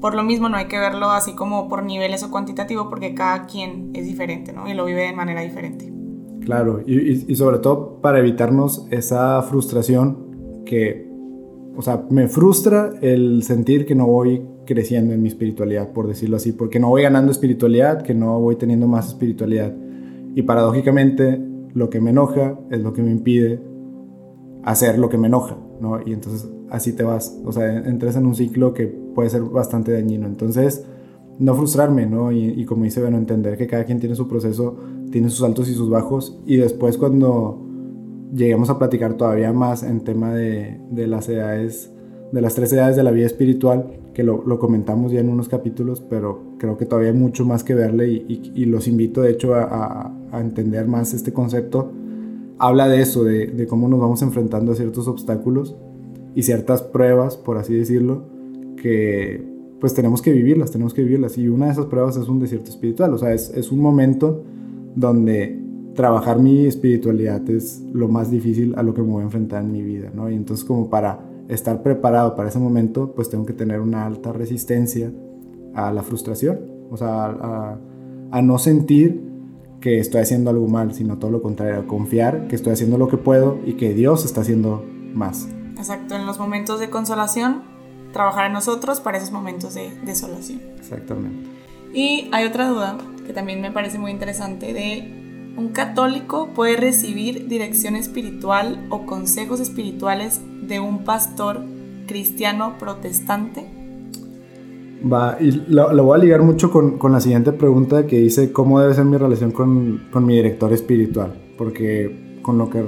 por 0.00 0.14
lo 0.14 0.22
mismo 0.22 0.48
no 0.48 0.56
hay 0.56 0.66
que 0.66 0.78
verlo 0.78 1.10
así 1.10 1.34
como 1.34 1.68
por 1.68 1.82
niveles 1.82 2.22
o 2.22 2.30
cuantitativo 2.30 2.88
porque 2.88 3.14
cada 3.14 3.46
quien 3.46 3.90
es 3.94 4.04
diferente, 4.04 4.52
¿no? 4.52 4.68
Y 4.68 4.74
lo 4.74 4.84
vive 4.84 5.02
de 5.02 5.12
manera 5.12 5.40
diferente. 5.40 5.92
Claro, 6.44 6.82
y, 6.86 7.32
y, 7.32 7.34
sobre 7.34 7.58
todo 7.58 8.00
para 8.00 8.20
evitarnos 8.20 8.86
esa 8.90 9.42
frustración 9.42 10.62
que, 10.64 11.10
o 11.76 11.82
sea, 11.82 12.04
me 12.10 12.28
frustra 12.28 12.92
el 13.00 13.42
sentir 13.42 13.84
que 13.84 13.96
no 13.96 14.06
voy 14.06 14.46
creciendo 14.64 15.12
en 15.12 15.22
mi 15.22 15.28
espiritualidad, 15.28 15.92
por 15.92 16.06
decirlo 16.06 16.36
así, 16.36 16.52
porque 16.52 16.78
no 16.78 16.88
voy 16.88 17.02
ganando 17.02 17.32
espiritualidad, 17.32 18.02
que 18.02 18.14
no 18.14 18.38
voy 18.38 18.56
teniendo 18.56 18.86
más 18.86 19.08
espiritualidad. 19.08 19.74
Y 20.36 20.42
paradójicamente, 20.42 21.40
lo 21.74 21.90
que 21.90 22.00
me 22.00 22.10
enoja 22.10 22.58
es 22.70 22.80
lo 22.80 22.92
que 22.92 23.02
me 23.02 23.10
impide 23.10 23.60
hacer 24.66 24.98
lo 24.98 25.08
que 25.08 25.16
me 25.16 25.28
enoja, 25.28 25.56
¿no? 25.80 26.00
Y 26.04 26.12
entonces 26.12 26.48
así 26.70 26.92
te 26.92 27.02
vas, 27.02 27.38
o 27.44 27.52
sea, 27.52 27.76
entras 27.76 28.16
en 28.16 28.26
un 28.26 28.34
ciclo 28.34 28.74
que 28.74 28.86
puede 28.86 29.30
ser 29.30 29.42
bastante 29.42 29.92
dañino. 29.92 30.26
Entonces, 30.26 30.84
no 31.38 31.54
frustrarme, 31.54 32.06
¿no? 32.06 32.32
Y, 32.32 32.64
como 32.64 32.84
dice, 32.84 33.00
bueno, 33.00 33.18
entender 33.18 33.56
que 33.58 33.66
cada 33.66 33.84
quien 33.84 34.00
tiene 34.00 34.14
su 34.14 34.26
proceso, 34.26 34.76
tiene 35.10 35.28
sus 35.28 35.42
altos 35.42 35.68
y 35.68 35.74
sus 35.74 35.90
bajos, 35.90 36.40
y 36.46 36.56
después 36.56 36.96
cuando 36.96 37.62
lleguemos 38.34 38.70
a 38.70 38.78
platicar 38.78 39.14
todavía 39.14 39.52
más 39.52 39.82
en 39.82 40.00
tema 40.00 40.32
de, 40.34 40.80
de 40.90 41.06
las 41.06 41.28
edades, 41.28 41.92
de 42.32 42.40
las 42.40 42.54
tres 42.54 42.72
edades 42.72 42.96
de 42.96 43.02
la 43.02 43.10
vida 43.10 43.26
espiritual, 43.26 43.86
que 44.16 44.22
lo, 44.22 44.58
comentamos 44.58 45.12
ya 45.12 45.20
en 45.20 45.28
unos 45.28 45.46
capítulos, 45.46 46.00
pero 46.00 46.40
creo 46.56 46.78
que 46.78 46.86
todavía 46.86 47.10
hay 47.10 47.16
mucho 47.18 47.44
más 47.44 47.62
que 47.62 47.74
verle 47.74 48.08
y, 48.08 48.50
y, 48.54 48.64
los 48.64 48.88
invito 48.88 49.20
de 49.20 49.30
hecho 49.30 49.54
a, 49.54 50.10
entender 50.32 50.86
más 50.86 51.12
este 51.12 51.34
concepto. 51.34 51.92
Habla 52.58 52.88
de 52.88 53.02
eso, 53.02 53.24
de, 53.24 53.66
cómo 53.68 53.88
nos 53.88 54.00
vamos 54.00 54.22
enfrentando 54.22 54.72
a 54.72 54.74
ciertos 54.74 55.08
obstáculos 55.08 55.76
y 56.34 56.42
ciertas 56.42 56.82
pruebas, 56.82 57.36
por 57.36 57.58
así 57.58 57.74
decirlo, 57.74 58.24
que 58.80 59.44
pues 59.78 59.92
tenemos 59.92 60.22
que 60.22 60.32
vivirlas, 60.32 60.70
tenemos 60.70 60.94
que 60.94 61.02
vivirlas. 61.02 61.36
Y 61.36 61.48
una 61.48 61.66
de 61.66 61.72
esas 61.72 61.86
pruebas 61.86 62.16
es 62.16 62.28
un 62.28 62.40
desierto 62.40 62.70
espiritual, 62.70 63.12
o 63.12 63.18
sea, 63.18 63.34
es, 63.34 63.50
es 63.50 63.70
un 63.70 63.80
momento 63.80 64.42
donde 64.94 65.62
trabajar 65.94 66.38
mi 66.38 66.66
espiritualidad 66.66 67.48
es 67.50 67.82
lo 67.92 68.08
más 68.08 68.30
difícil 68.30 68.74
a 68.76 68.82
lo 68.82 68.94
que 68.94 69.02
me 69.02 69.08
voy 69.08 69.22
a 69.22 69.24
enfrentar 69.24 69.62
en 69.62 69.72
mi 69.72 69.82
vida, 69.82 70.10
¿no? 70.14 70.30
Y 70.30 70.34
entonces 70.34 70.64
como 70.64 70.88
para 70.88 71.20
estar 71.48 71.82
preparado 71.82 72.36
para 72.36 72.48
ese 72.48 72.58
momento, 72.58 73.12
pues 73.14 73.28
tengo 73.28 73.44
que 73.44 73.52
tener 73.52 73.80
una 73.80 74.06
alta 74.06 74.32
resistencia 74.32 75.12
a 75.74 75.92
la 75.92 76.02
frustración, 76.02 76.58
o 76.90 76.96
sea, 76.96 77.78
a 78.30 78.42
no 78.42 78.58
sentir 78.58 79.25
que 79.86 80.00
estoy 80.00 80.20
haciendo 80.20 80.50
algo 80.50 80.66
mal, 80.66 80.94
sino 80.94 81.18
todo 81.18 81.30
lo 81.30 81.40
contrario, 81.40 81.86
confiar 81.86 82.48
que 82.48 82.56
estoy 82.56 82.72
haciendo 82.72 82.98
lo 82.98 83.06
que 83.06 83.18
puedo 83.18 83.60
y 83.64 83.74
que 83.74 83.94
Dios 83.94 84.24
está 84.24 84.40
haciendo 84.40 84.84
más. 85.14 85.46
Exacto, 85.78 86.16
en 86.16 86.26
los 86.26 86.40
momentos 86.40 86.80
de 86.80 86.90
consolación, 86.90 87.62
trabajar 88.12 88.46
en 88.46 88.54
nosotros 88.54 88.98
para 88.98 89.18
esos 89.18 89.30
momentos 89.30 89.74
de 89.74 89.96
desolación. 90.04 90.60
Exactamente. 90.76 91.48
Y 91.94 92.28
hay 92.32 92.46
otra 92.46 92.68
duda 92.68 92.98
que 93.28 93.32
también 93.32 93.60
me 93.60 93.70
parece 93.70 93.96
muy 93.96 94.10
interesante 94.10 94.72
de 94.72 95.54
un 95.56 95.68
católico 95.68 96.48
puede 96.52 96.76
recibir 96.76 97.46
dirección 97.46 97.94
espiritual 97.94 98.84
o 98.90 99.06
consejos 99.06 99.60
espirituales 99.60 100.40
de 100.62 100.80
un 100.80 101.04
pastor 101.04 101.62
cristiano 102.08 102.76
protestante. 102.76 103.68
Va, 105.04 105.36
y 105.40 105.50
lo, 105.68 105.92
lo 105.92 106.04
voy 106.04 106.18
a 106.18 106.22
ligar 106.22 106.42
mucho 106.42 106.70
con, 106.70 106.98
con, 106.98 107.12
la 107.12 107.20
siguiente 107.20 107.52
pregunta 107.52 108.06
que 108.06 108.18
dice 108.18 108.50
cómo 108.52 108.80
debe 108.80 108.94
ser 108.94 109.04
mi 109.04 109.16
relación 109.16 109.52
con, 109.52 110.04
con 110.10 110.24
mi 110.24 110.36
director 110.36 110.72
espiritual, 110.72 111.34
porque 111.58 112.38
con 112.42 112.58
lo, 112.58 112.70
que, 112.70 112.82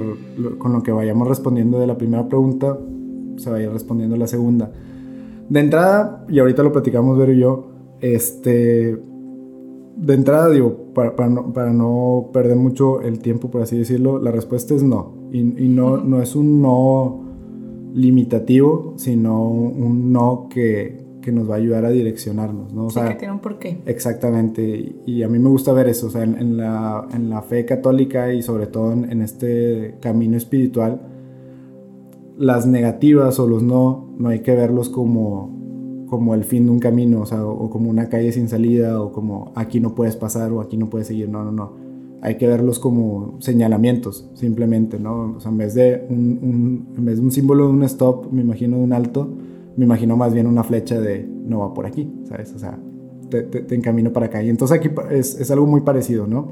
con 0.57 0.73
lo 0.73 0.81
que 0.81 0.91
vayamos 0.91 1.27
respondiendo 1.27 1.79
de 1.79 1.87
la 1.87 1.97
primera 1.97 2.27
pregunta, 2.27 2.77
se 3.37 3.49
vaya 3.49 3.69
respondiendo 3.69 4.15
la 4.17 4.27
segunda. 4.27 4.71
De 5.49 5.59
entrada, 5.59 6.25
y 6.29 6.39
ahorita 6.39 6.63
lo 6.63 6.71
platicamos 6.71 7.17
Vero 7.17 7.33
y 7.33 7.39
yo, 7.39 7.67
este, 8.01 8.97
de 9.97 10.13
entrada 10.13 10.49
digo, 10.49 10.93
para, 10.93 11.15
para, 11.15 11.29
no, 11.29 11.53
para, 11.53 11.73
no, 11.73 12.29
perder 12.33 12.55
mucho 12.55 13.01
el 13.01 13.19
tiempo, 13.19 13.51
por 13.51 13.61
así 13.61 13.77
decirlo, 13.77 14.19
la 14.19 14.31
respuesta 14.31 14.73
es 14.73 14.81
no. 14.81 15.13
Y, 15.31 15.39
y 15.39 15.67
no, 15.69 15.97
no 15.97 16.21
es 16.21 16.35
un 16.35 16.61
no 16.61 17.25
limitativo, 17.93 18.93
sino 18.97 19.43
un 19.49 20.11
no 20.11 20.47
que, 20.49 21.08
que 21.21 21.31
nos 21.31 21.49
va 21.49 21.55
a 21.55 21.57
ayudar 21.57 21.85
a 21.85 21.89
direccionarnos, 21.89 22.73
¿no? 22.73 22.85
O 22.85 22.89
sea, 22.89 23.09
que 23.09 23.15
tiene 23.15 23.33
un 23.33 23.39
porqué. 23.39 23.81
Exactamente, 23.85 24.95
y 25.05 25.23
a 25.23 25.27
mí 25.27 25.39
me 25.39 25.49
gusta 25.49 25.73
ver 25.73 25.87
eso, 25.87 26.07
o 26.07 26.09
sea, 26.09 26.23
en, 26.23 26.35
en, 26.37 26.57
la, 26.57 27.07
en 27.13 27.29
la, 27.29 27.41
fe 27.41 27.65
católica 27.65 28.33
y 28.33 28.41
sobre 28.41 28.67
todo 28.67 28.93
en, 28.93 29.11
en, 29.11 29.21
este 29.21 29.95
camino 29.99 30.37
espiritual, 30.37 31.01
las 32.37 32.65
negativas 32.65 33.39
o 33.39 33.47
los 33.47 33.63
no, 33.63 34.13
no 34.17 34.29
hay 34.29 34.39
que 34.39 34.55
verlos 34.55 34.89
como, 34.89 36.05
como 36.09 36.33
el 36.35 36.43
fin 36.43 36.65
de 36.65 36.71
un 36.71 36.79
camino, 36.79 37.21
o 37.21 37.25
sea, 37.25 37.45
o 37.45 37.69
como 37.69 37.89
una 37.89 38.07
calle 38.07 38.31
sin 38.31 38.47
salida, 38.47 39.01
o 39.01 39.11
como 39.11 39.51
aquí 39.55 39.79
no 39.79 39.95
puedes 39.95 40.15
pasar 40.15 40.51
o 40.51 40.61
aquí 40.61 40.77
no 40.77 40.89
puedes 40.89 41.07
seguir, 41.07 41.29
no, 41.29 41.43
no, 41.43 41.51
no. 41.51 41.89
Hay 42.21 42.35
que 42.35 42.47
verlos 42.47 42.79
como 42.79 43.35
señalamientos, 43.39 44.29
simplemente, 44.33 44.99
¿no? 44.99 45.35
O 45.37 45.39
sea, 45.39 45.51
en 45.51 45.57
vez 45.57 45.73
de 45.73 46.05
un, 46.09 46.39
un 46.41 46.87
en 46.97 47.05
vez 47.05 47.17
de 47.17 47.21
un 47.21 47.31
símbolo 47.31 47.67
de 47.67 47.73
un 47.73 47.83
stop, 47.83 48.31
me 48.31 48.41
imagino 48.41 48.77
de 48.77 48.83
un 48.83 48.93
alto, 48.93 49.29
me 49.75 49.85
imagino 49.85 50.17
más 50.17 50.33
bien 50.33 50.47
una 50.47 50.63
flecha 50.63 50.99
de 50.99 51.27
no 51.27 51.59
va 51.59 51.73
por 51.73 51.85
aquí, 51.85 52.11
¿sabes? 52.25 52.53
O 52.53 52.59
sea, 52.59 52.77
te, 53.29 53.43
te, 53.43 53.75
encamino 53.75 54.11
para 54.11 54.27
acá. 54.27 54.43
Y 54.43 54.49
entonces 54.49 54.77
aquí 54.77 54.89
es, 55.11 55.39
es, 55.39 55.51
algo 55.51 55.65
muy 55.65 55.81
parecido, 55.81 56.27
¿no? 56.27 56.51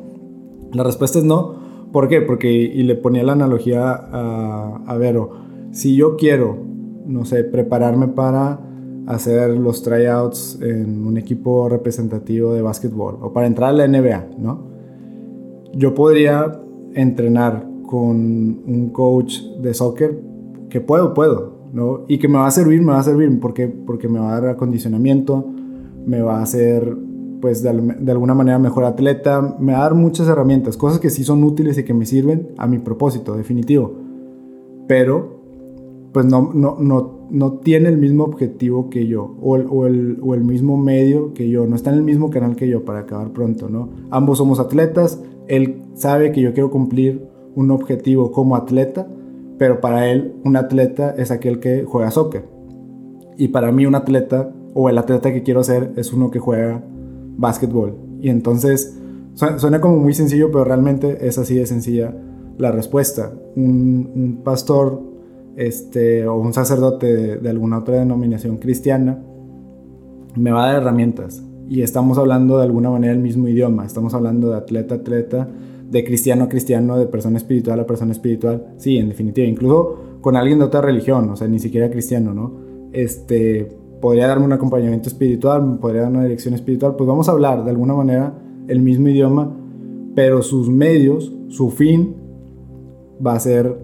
La 0.73 0.83
respuesta 0.83 1.19
es 1.19 1.25
no. 1.25 1.55
¿Por 1.91 2.07
qué? 2.07 2.21
Porque, 2.21 2.51
y 2.51 2.83
le 2.83 2.95
ponía 2.95 3.23
la 3.23 3.33
analogía 3.33 3.91
a, 3.91 4.83
a 4.85 4.97
Vero, 4.97 5.31
si 5.71 5.95
yo 5.95 6.15
quiero, 6.15 6.57
no 7.05 7.25
sé, 7.25 7.43
prepararme 7.43 8.07
para 8.09 8.59
hacer 9.07 9.51
los 9.51 9.83
tryouts 9.83 10.59
en 10.61 11.05
un 11.05 11.17
equipo 11.17 11.69
representativo 11.69 12.53
de 12.53 12.61
básquetbol 12.61 13.19
o 13.21 13.31
para 13.31 13.47
entrar 13.47 13.69
a 13.69 13.73
la 13.73 13.87
NBA, 13.87 14.27
¿no? 14.37 14.67
Yo 15.73 15.93
podría 15.93 16.59
entrenar 16.93 17.65
con 17.83 18.17
un 18.65 18.89
coach 18.91 19.41
de 19.61 19.73
soccer 19.73 20.19
que 20.69 20.81
puedo, 20.81 21.13
puedo, 21.13 21.56
¿no? 21.73 22.05
Y 22.07 22.17
que 22.17 22.27
me 22.27 22.37
va 22.37 22.47
a 22.47 22.51
servir, 22.51 22.81
me 22.81 22.93
va 22.93 22.99
a 22.99 23.03
servir, 23.03 23.39
porque, 23.39 23.67
porque 23.67 24.07
me 24.07 24.19
va 24.19 24.35
a 24.35 24.41
dar 24.41 24.49
acondicionamiento, 24.49 25.45
me 26.05 26.21
va 26.21 26.39
a 26.39 26.43
hacer, 26.43 26.95
pues, 27.41 27.63
de, 27.63 27.73
de, 27.99 28.11
alguna 28.11 28.33
manera 28.33 28.59
mejor 28.59 28.85
atleta, 28.85 29.55
me 29.59 29.73
va 29.73 29.79
a 29.79 29.83
dar 29.83 29.95
muchas 29.95 30.27
herramientas, 30.27 30.77
cosas 30.77 30.99
que 30.99 31.09
sí 31.09 31.23
son 31.23 31.43
útiles 31.43 31.77
y 31.77 31.83
que 31.83 31.93
me 31.93 32.05
sirven 32.05 32.49
a 32.57 32.67
mi 32.67 32.79
propósito, 32.79 33.35
definitivo. 33.35 33.93
Pero, 34.87 35.41
pues, 36.13 36.25
no, 36.25 36.51
no, 36.53 36.77
no, 36.79 37.17
no 37.29 37.53
tiene 37.53 37.89
el 37.89 37.97
mismo 37.97 38.23
objetivo 38.23 38.89
que 38.89 39.07
yo, 39.07 39.35
o 39.41 39.55
el, 39.55 39.67
o, 39.69 39.85
el, 39.85 40.17
o 40.21 40.33
el 40.33 40.43
mismo 40.43 40.77
medio 40.77 41.33
que 41.33 41.49
yo, 41.49 41.67
no 41.67 41.75
está 41.75 41.91
en 41.91 41.97
el 41.97 42.03
mismo 42.03 42.29
canal 42.29 42.55
que 42.55 42.67
yo 42.67 42.85
para 42.85 42.99
acabar 42.99 43.31
pronto, 43.31 43.69
¿no? 43.69 43.89
Ambos 44.09 44.37
somos 44.37 44.59
atletas, 44.59 45.21
él 45.47 45.81
sabe 45.93 46.31
que 46.31 46.41
yo 46.41 46.53
quiero 46.53 46.71
cumplir 46.71 47.27
un 47.55 47.71
objetivo 47.71 48.31
como 48.31 48.55
atleta, 48.55 49.07
pero 49.57 49.81
para 49.81 50.09
él 50.09 50.35
un 50.43 50.55
atleta 50.55 51.13
es 51.17 51.31
aquel 51.31 51.59
que 51.59 51.83
juega 51.83 52.11
soccer. 52.11 52.45
Y 53.37 53.49
para 53.49 53.71
mí 53.71 53.85
un 53.85 53.95
atleta, 53.95 54.51
o 54.73 54.89
el 54.89 54.97
atleta 54.97 55.31
que 55.31 55.43
quiero 55.43 55.63
ser, 55.63 55.93
es 55.95 56.13
uno 56.13 56.31
que 56.31 56.39
juega 56.39 56.83
básquetbol. 57.37 57.95
Y 58.19 58.29
entonces 58.29 58.97
suena 59.35 59.79
como 59.79 59.97
muy 59.97 60.13
sencillo, 60.13 60.51
pero 60.51 60.63
realmente 60.63 61.27
es 61.27 61.37
así 61.37 61.55
de 61.55 61.65
sencilla 61.65 62.13
la 62.57 62.71
respuesta. 62.71 63.31
Un, 63.55 64.41
pastor 64.43 65.01
este, 65.55 66.27
o 66.27 66.35
un 66.37 66.53
sacerdote 66.53 67.37
de, 67.37 67.49
alguna 67.49 67.79
otra 67.79 67.95
denominación 67.95 68.57
cristiana, 68.57 69.19
me 70.35 70.51
va 70.51 70.65
a 70.65 70.67
dar 70.71 70.81
herramientas. 70.81 71.43
Y 71.69 71.81
estamos 71.81 72.17
hablando 72.17 72.57
de 72.57 72.63
alguna 72.63 72.89
manera 72.89 73.13
el 73.13 73.19
mismo 73.19 73.47
idioma, 73.47 73.85
estamos 73.85 74.13
hablando 74.13 74.49
de 74.49 74.57
atleta 74.57 74.95
atleta, 74.95 75.49
de 75.89 76.03
cristiano 76.03 76.45
a 76.45 76.49
cristiano, 76.49 76.97
de 76.97 77.05
persona 77.07 77.37
espiritual 77.37 77.79
a 77.79 77.87
persona 77.87 78.11
espiritual. 78.11 78.73
Sí, 78.77 78.97
en 78.97 79.09
definitiva, 79.09 79.47
incluso 79.47 80.19
con 80.21 80.35
alguien 80.35 80.59
de 80.59 80.65
otra 80.65 80.81
religión, 80.81 81.29
o 81.29 81.35
sea, 81.35 81.47
ni 81.47 81.59
siquiera 81.59 81.89
cristiano, 81.89 82.33
¿no? 82.33 82.53
Este, 82.91 83.67
podría 84.01 84.27
darme 84.27 84.45
un 84.45 84.53
acompañamiento 84.53 85.09
espiritual, 85.09 85.77
podría 85.79 86.03
dar 86.03 86.11
una 86.11 86.23
dirección 86.23 86.53
espiritual, 86.53 86.95
pues 86.95 87.07
vamos 87.07 87.29
a 87.29 87.31
hablar 87.31 87.63
de 87.63 87.69
alguna 87.69 87.93
manera 87.93 88.33
el 88.67 88.81
mismo 88.81 89.07
idioma, 89.07 89.55
pero 90.15 90.41
sus 90.41 90.69
medios, 90.69 91.33
su 91.49 91.69
fin, 91.69 92.15
va 93.25 93.33
a 93.33 93.39
ser 93.39 93.77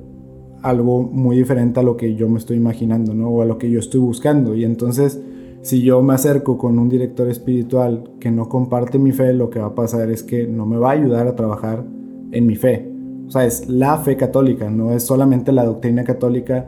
algo 0.61 1.03
muy 1.03 1.37
diferente 1.37 1.79
a 1.79 1.83
lo 1.83 1.97
que 1.97 2.15
yo 2.15 2.29
me 2.29 2.39
estoy 2.39 2.57
imaginando, 2.57 3.13
¿no? 3.13 3.29
O 3.29 3.41
a 3.41 3.45
lo 3.45 3.57
que 3.57 3.69
yo 3.69 3.79
estoy 3.79 3.99
buscando. 3.99 4.55
Y 4.55 4.63
entonces, 4.63 5.21
si 5.63 5.81
yo 5.81 6.01
me 6.01 6.13
acerco 6.13 6.57
con 6.57 6.77
un 6.77 6.89
director 6.89 7.29
espiritual 7.29 8.03
que 8.19 8.29
no 8.31 8.49
comparte 8.49 8.99
mi 8.99 9.13
fe, 9.13 9.33
lo 9.33 9.49
que 9.49 9.59
va 9.59 9.67
a 9.67 9.75
pasar 9.75 10.11
es 10.11 10.21
que 10.21 10.45
no 10.45 10.65
me 10.65 10.77
va 10.77 10.89
a 10.89 10.93
ayudar 10.93 11.25
a 11.25 11.37
trabajar 11.37 11.85
en 12.33 12.45
mi 12.45 12.57
fe. 12.57 12.91
O 13.27 13.31
sea, 13.31 13.45
es 13.45 13.69
la 13.69 13.97
fe 13.97 14.17
católica, 14.17 14.69
no 14.69 14.91
es 14.91 15.03
solamente 15.03 15.53
la 15.53 15.63
doctrina 15.63 16.03
católica, 16.03 16.67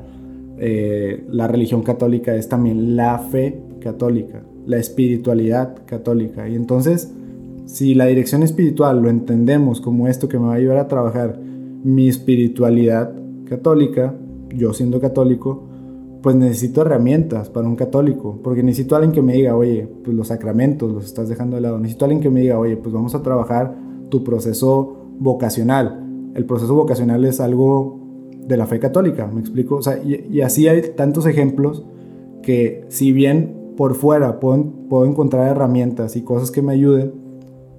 eh, 0.57 1.25
la 1.29 1.49
religión 1.49 1.83
católica, 1.83 2.35
es 2.35 2.47
también 2.47 2.95
la 2.95 3.19
fe 3.19 3.61
católica, 3.81 4.43
la 4.65 4.77
espiritualidad 4.77 5.75
católica. 5.85 6.47
Y 6.47 6.55
entonces, 6.55 7.11
si 7.65 7.95
la 7.95 8.05
dirección 8.05 8.43
espiritual 8.43 9.01
lo 9.01 9.09
entendemos 9.09 9.81
como 9.81 10.07
esto 10.07 10.29
que 10.29 10.39
me 10.39 10.45
va 10.45 10.53
a 10.53 10.57
ayudar 10.57 10.77
a 10.77 10.87
trabajar 10.87 11.37
mi 11.83 12.07
espiritualidad 12.07 13.13
católica, 13.43 14.15
yo 14.55 14.73
siendo 14.73 15.01
católico, 15.01 15.67
pues 16.25 16.35
necesito 16.35 16.81
herramientas 16.81 17.51
para 17.51 17.67
un 17.67 17.75
católico, 17.75 18.39
porque 18.43 18.63
necesito 18.63 18.95
a 18.95 18.97
alguien 18.97 19.11
que 19.11 19.21
me 19.21 19.33
diga, 19.33 19.55
oye, 19.55 19.87
pues 20.03 20.17
los 20.17 20.29
sacramentos 20.29 20.91
los 20.91 21.05
estás 21.05 21.29
dejando 21.29 21.55
de 21.55 21.61
lado, 21.61 21.77
necesito 21.77 22.03
a 22.03 22.07
alguien 22.07 22.23
que 22.23 22.31
me 22.31 22.39
diga, 22.39 22.57
oye, 22.57 22.77
pues 22.77 22.95
vamos 22.95 23.13
a 23.13 23.21
trabajar 23.21 23.75
tu 24.09 24.23
proceso 24.23 25.05
vocacional. 25.19 26.31
El 26.33 26.45
proceso 26.45 26.73
vocacional 26.73 27.23
es 27.25 27.39
algo 27.39 27.99
de 28.43 28.57
la 28.57 28.65
fe 28.65 28.79
católica, 28.79 29.27
me 29.27 29.39
explico, 29.39 29.75
o 29.75 29.83
sea, 29.83 30.01
y, 30.03 30.41
así 30.41 30.67
hay 30.67 30.81
tantos 30.95 31.27
ejemplos 31.27 31.85
que 32.41 32.85
si 32.87 33.11
bien 33.11 33.73
por 33.77 33.93
fuera 33.93 34.39
puedo, 34.39 34.65
puedo 34.89 35.05
encontrar 35.05 35.47
herramientas 35.47 36.15
y 36.15 36.23
cosas 36.23 36.49
que 36.49 36.63
me 36.63 36.73
ayuden, 36.73 37.13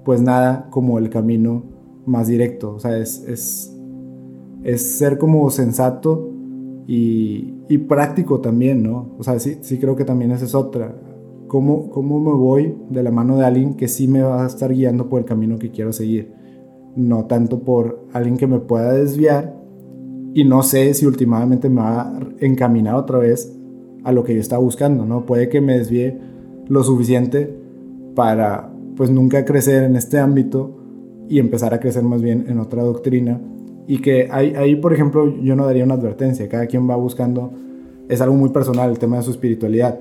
pues 0.05 0.21
nada 0.21 0.69
como 0.69 0.99
el 0.99 1.09
camino 1.09 1.63
más 2.05 2.27
directo, 2.27 2.75
o 2.75 2.79
sea, 2.79 2.97
es, 2.97 3.25
es 3.27 3.73
es 4.63 4.97
ser 4.97 5.17
como 5.17 5.49
sensato 5.49 6.31
y, 6.87 7.77
práctico 7.79 8.39
también, 8.39 8.81
¿no? 8.81 9.15
O 9.19 9.23
sea, 9.23 9.37
sí, 9.39 9.57
sí 9.61 9.77
creo 9.77 9.95
que 9.95 10.05
también 10.05 10.31
esa 10.31 10.45
es 10.45 10.55
otra. 10.55 10.95
¿Cómo, 11.47 11.89
¿Cómo 11.89 12.19
me 12.19 12.31
voy 12.31 12.75
de 12.89 13.03
la 13.03 13.11
mano 13.11 13.37
de 13.37 13.45
alguien 13.45 13.75
que 13.75 13.87
sí 13.87 14.07
me 14.07 14.21
va 14.21 14.43
a 14.43 14.47
estar 14.47 14.73
guiando 14.73 15.09
por 15.09 15.19
el 15.19 15.25
camino 15.25 15.59
que 15.59 15.69
quiero 15.69 15.91
seguir? 15.91 16.33
No 16.95 17.25
tanto 17.25 17.59
por 17.59 18.07
alguien 18.13 18.37
que 18.37 18.47
me 18.47 18.59
pueda 18.59 18.93
desviar 18.93 19.55
y 20.33 20.45
no 20.45 20.63
sé 20.63 20.93
si 20.93 21.05
últimamente 21.05 21.69
me 21.69 21.81
va 21.81 22.01
a 22.01 22.19
encaminar 22.39 22.95
otra 22.95 23.19
vez 23.19 23.53
a 24.03 24.11
lo 24.11 24.23
que 24.23 24.33
yo 24.33 24.39
estaba 24.39 24.61
buscando, 24.61 25.05
¿no? 25.05 25.25
Puede 25.25 25.49
que 25.49 25.61
me 25.61 25.77
desvíe 25.77 26.17
lo 26.67 26.83
suficiente 26.83 27.53
para 28.15 28.71
pues 28.95 29.09
nunca 29.09 29.45
crecer 29.45 29.83
en 29.83 29.95
este 29.95 30.19
ámbito 30.19 30.77
y 31.29 31.39
empezar 31.39 31.73
a 31.73 31.79
crecer 31.79 32.03
más 32.03 32.21
bien 32.21 32.45
en 32.47 32.59
otra 32.59 32.83
doctrina 32.83 33.39
y 33.87 33.99
que 33.99 34.27
ahí, 34.31 34.53
ahí, 34.55 34.75
por 34.75 34.93
ejemplo, 34.93 35.33
yo 35.41 35.55
no 35.55 35.65
daría 35.65 35.85
una 35.85 35.93
advertencia. 35.93 36.49
Cada 36.49 36.67
quien 36.67 36.89
va 36.89 36.97
buscando, 36.97 37.53
es 38.09 38.19
algo 38.21 38.35
muy 38.35 38.49
personal 38.49 38.89
el 38.89 38.99
tema 38.99 39.17
de 39.17 39.23
su 39.23 39.31
espiritualidad. 39.31 39.99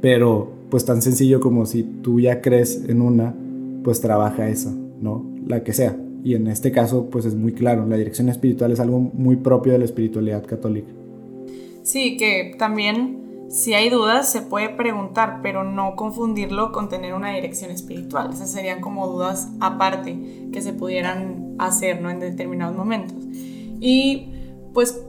Pero 0.00 0.50
pues 0.70 0.84
tan 0.84 1.02
sencillo 1.02 1.40
como 1.40 1.66
si 1.66 1.82
tú 1.82 2.20
ya 2.20 2.40
crees 2.40 2.84
en 2.88 3.00
una, 3.00 3.34
pues 3.84 4.00
trabaja 4.00 4.48
esa, 4.48 4.72
¿no? 5.00 5.24
La 5.46 5.62
que 5.62 5.72
sea. 5.72 5.96
Y 6.24 6.34
en 6.34 6.46
este 6.46 6.72
caso, 6.72 7.08
pues 7.10 7.24
es 7.24 7.34
muy 7.34 7.52
claro, 7.52 7.86
la 7.86 7.96
dirección 7.96 8.28
espiritual 8.28 8.72
es 8.72 8.80
algo 8.80 8.98
muy 8.98 9.36
propio 9.36 9.72
de 9.72 9.78
la 9.78 9.84
espiritualidad 9.84 10.44
católica. 10.44 10.88
Sí, 11.82 12.16
que 12.16 12.54
también 12.58 13.46
si 13.48 13.72
hay 13.72 13.88
dudas 13.88 14.30
se 14.30 14.42
puede 14.42 14.68
preguntar, 14.68 15.40
pero 15.42 15.64
no 15.64 15.96
confundirlo 15.96 16.70
con 16.70 16.88
tener 16.88 17.14
una 17.14 17.32
dirección 17.32 17.70
espiritual. 17.70 18.30
Esas 18.32 18.50
serían 18.50 18.80
como 18.80 19.06
dudas 19.06 19.48
aparte 19.60 20.48
que 20.52 20.60
se 20.60 20.74
pudieran 20.74 21.47
hacer 21.58 22.00
¿no? 22.00 22.10
en 22.10 22.20
determinados 22.20 22.76
momentos. 22.76 23.16
Y 23.80 24.32
pues, 24.74 25.02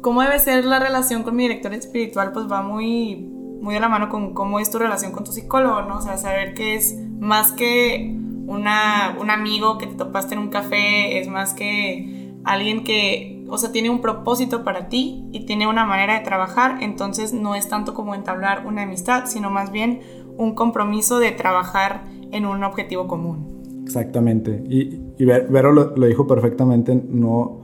¿cómo 0.00 0.22
debe 0.22 0.38
ser 0.38 0.64
la 0.64 0.78
relación 0.78 1.22
con 1.22 1.36
mi 1.36 1.44
director 1.44 1.72
espiritual? 1.74 2.32
Pues 2.32 2.50
va 2.50 2.62
muy, 2.62 3.16
muy 3.60 3.74
de 3.74 3.80
la 3.80 3.88
mano 3.88 4.08
con 4.08 4.34
cómo 4.34 4.60
es 4.60 4.70
tu 4.70 4.78
relación 4.78 5.12
con 5.12 5.24
tu 5.24 5.32
psicólogo, 5.32 5.82
¿no? 5.82 5.98
O 5.98 6.00
sea, 6.00 6.18
saber 6.18 6.54
que 6.54 6.74
es 6.74 6.96
más 7.18 7.52
que 7.52 8.16
una, 8.46 9.16
un 9.20 9.30
amigo 9.30 9.78
que 9.78 9.86
te 9.86 9.94
topaste 9.94 10.34
en 10.34 10.40
un 10.40 10.48
café, 10.48 11.18
es 11.18 11.28
más 11.28 11.54
que 11.54 12.32
alguien 12.44 12.84
que 12.84 13.34
o 13.48 13.58
sea, 13.58 13.72
tiene 13.72 13.90
un 13.90 14.00
propósito 14.00 14.64
para 14.64 14.88
ti 14.88 15.24
y 15.32 15.46
tiene 15.46 15.66
una 15.66 15.84
manera 15.84 16.14
de 16.14 16.24
trabajar, 16.24 16.82
entonces 16.82 17.32
no 17.32 17.54
es 17.54 17.68
tanto 17.68 17.94
como 17.94 18.14
entablar 18.14 18.66
una 18.66 18.82
amistad, 18.82 19.26
sino 19.26 19.50
más 19.50 19.70
bien 19.70 20.00
un 20.36 20.54
compromiso 20.54 21.18
de 21.18 21.30
trabajar 21.30 22.04
en 22.32 22.46
un 22.46 22.64
objetivo 22.64 23.06
común. 23.06 23.53
Exactamente, 23.84 24.64
y, 24.68 25.00
y 25.18 25.24
Vero 25.24 25.72
lo, 25.72 26.06
dijo 26.06 26.26
perfectamente, 26.26 27.00
no, 27.08 27.60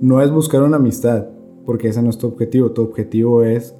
no 0.00 0.22
es 0.22 0.30
buscar 0.30 0.62
una 0.62 0.76
amistad, 0.76 1.26
porque 1.66 1.88
ese 1.88 2.02
no 2.02 2.10
es 2.10 2.18
tu 2.18 2.26
objetivo, 2.26 2.72
tu 2.72 2.82
objetivo 2.82 3.44
es 3.44 3.76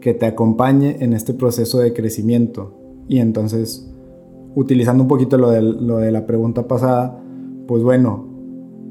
que 0.00 0.14
te 0.14 0.26
acompañe 0.26 0.96
en 1.00 1.12
este 1.12 1.34
proceso 1.34 1.78
de 1.78 1.92
crecimiento. 1.92 2.74
Y 3.08 3.18
entonces, 3.18 3.92
utilizando 4.54 5.02
un 5.02 5.08
poquito 5.08 5.36
lo 5.36 5.50
de, 5.50 5.60
lo 5.60 5.98
de 5.98 6.12
la 6.12 6.26
pregunta 6.26 6.66
pasada, 6.68 7.20
pues 7.66 7.82
bueno, 7.82 8.30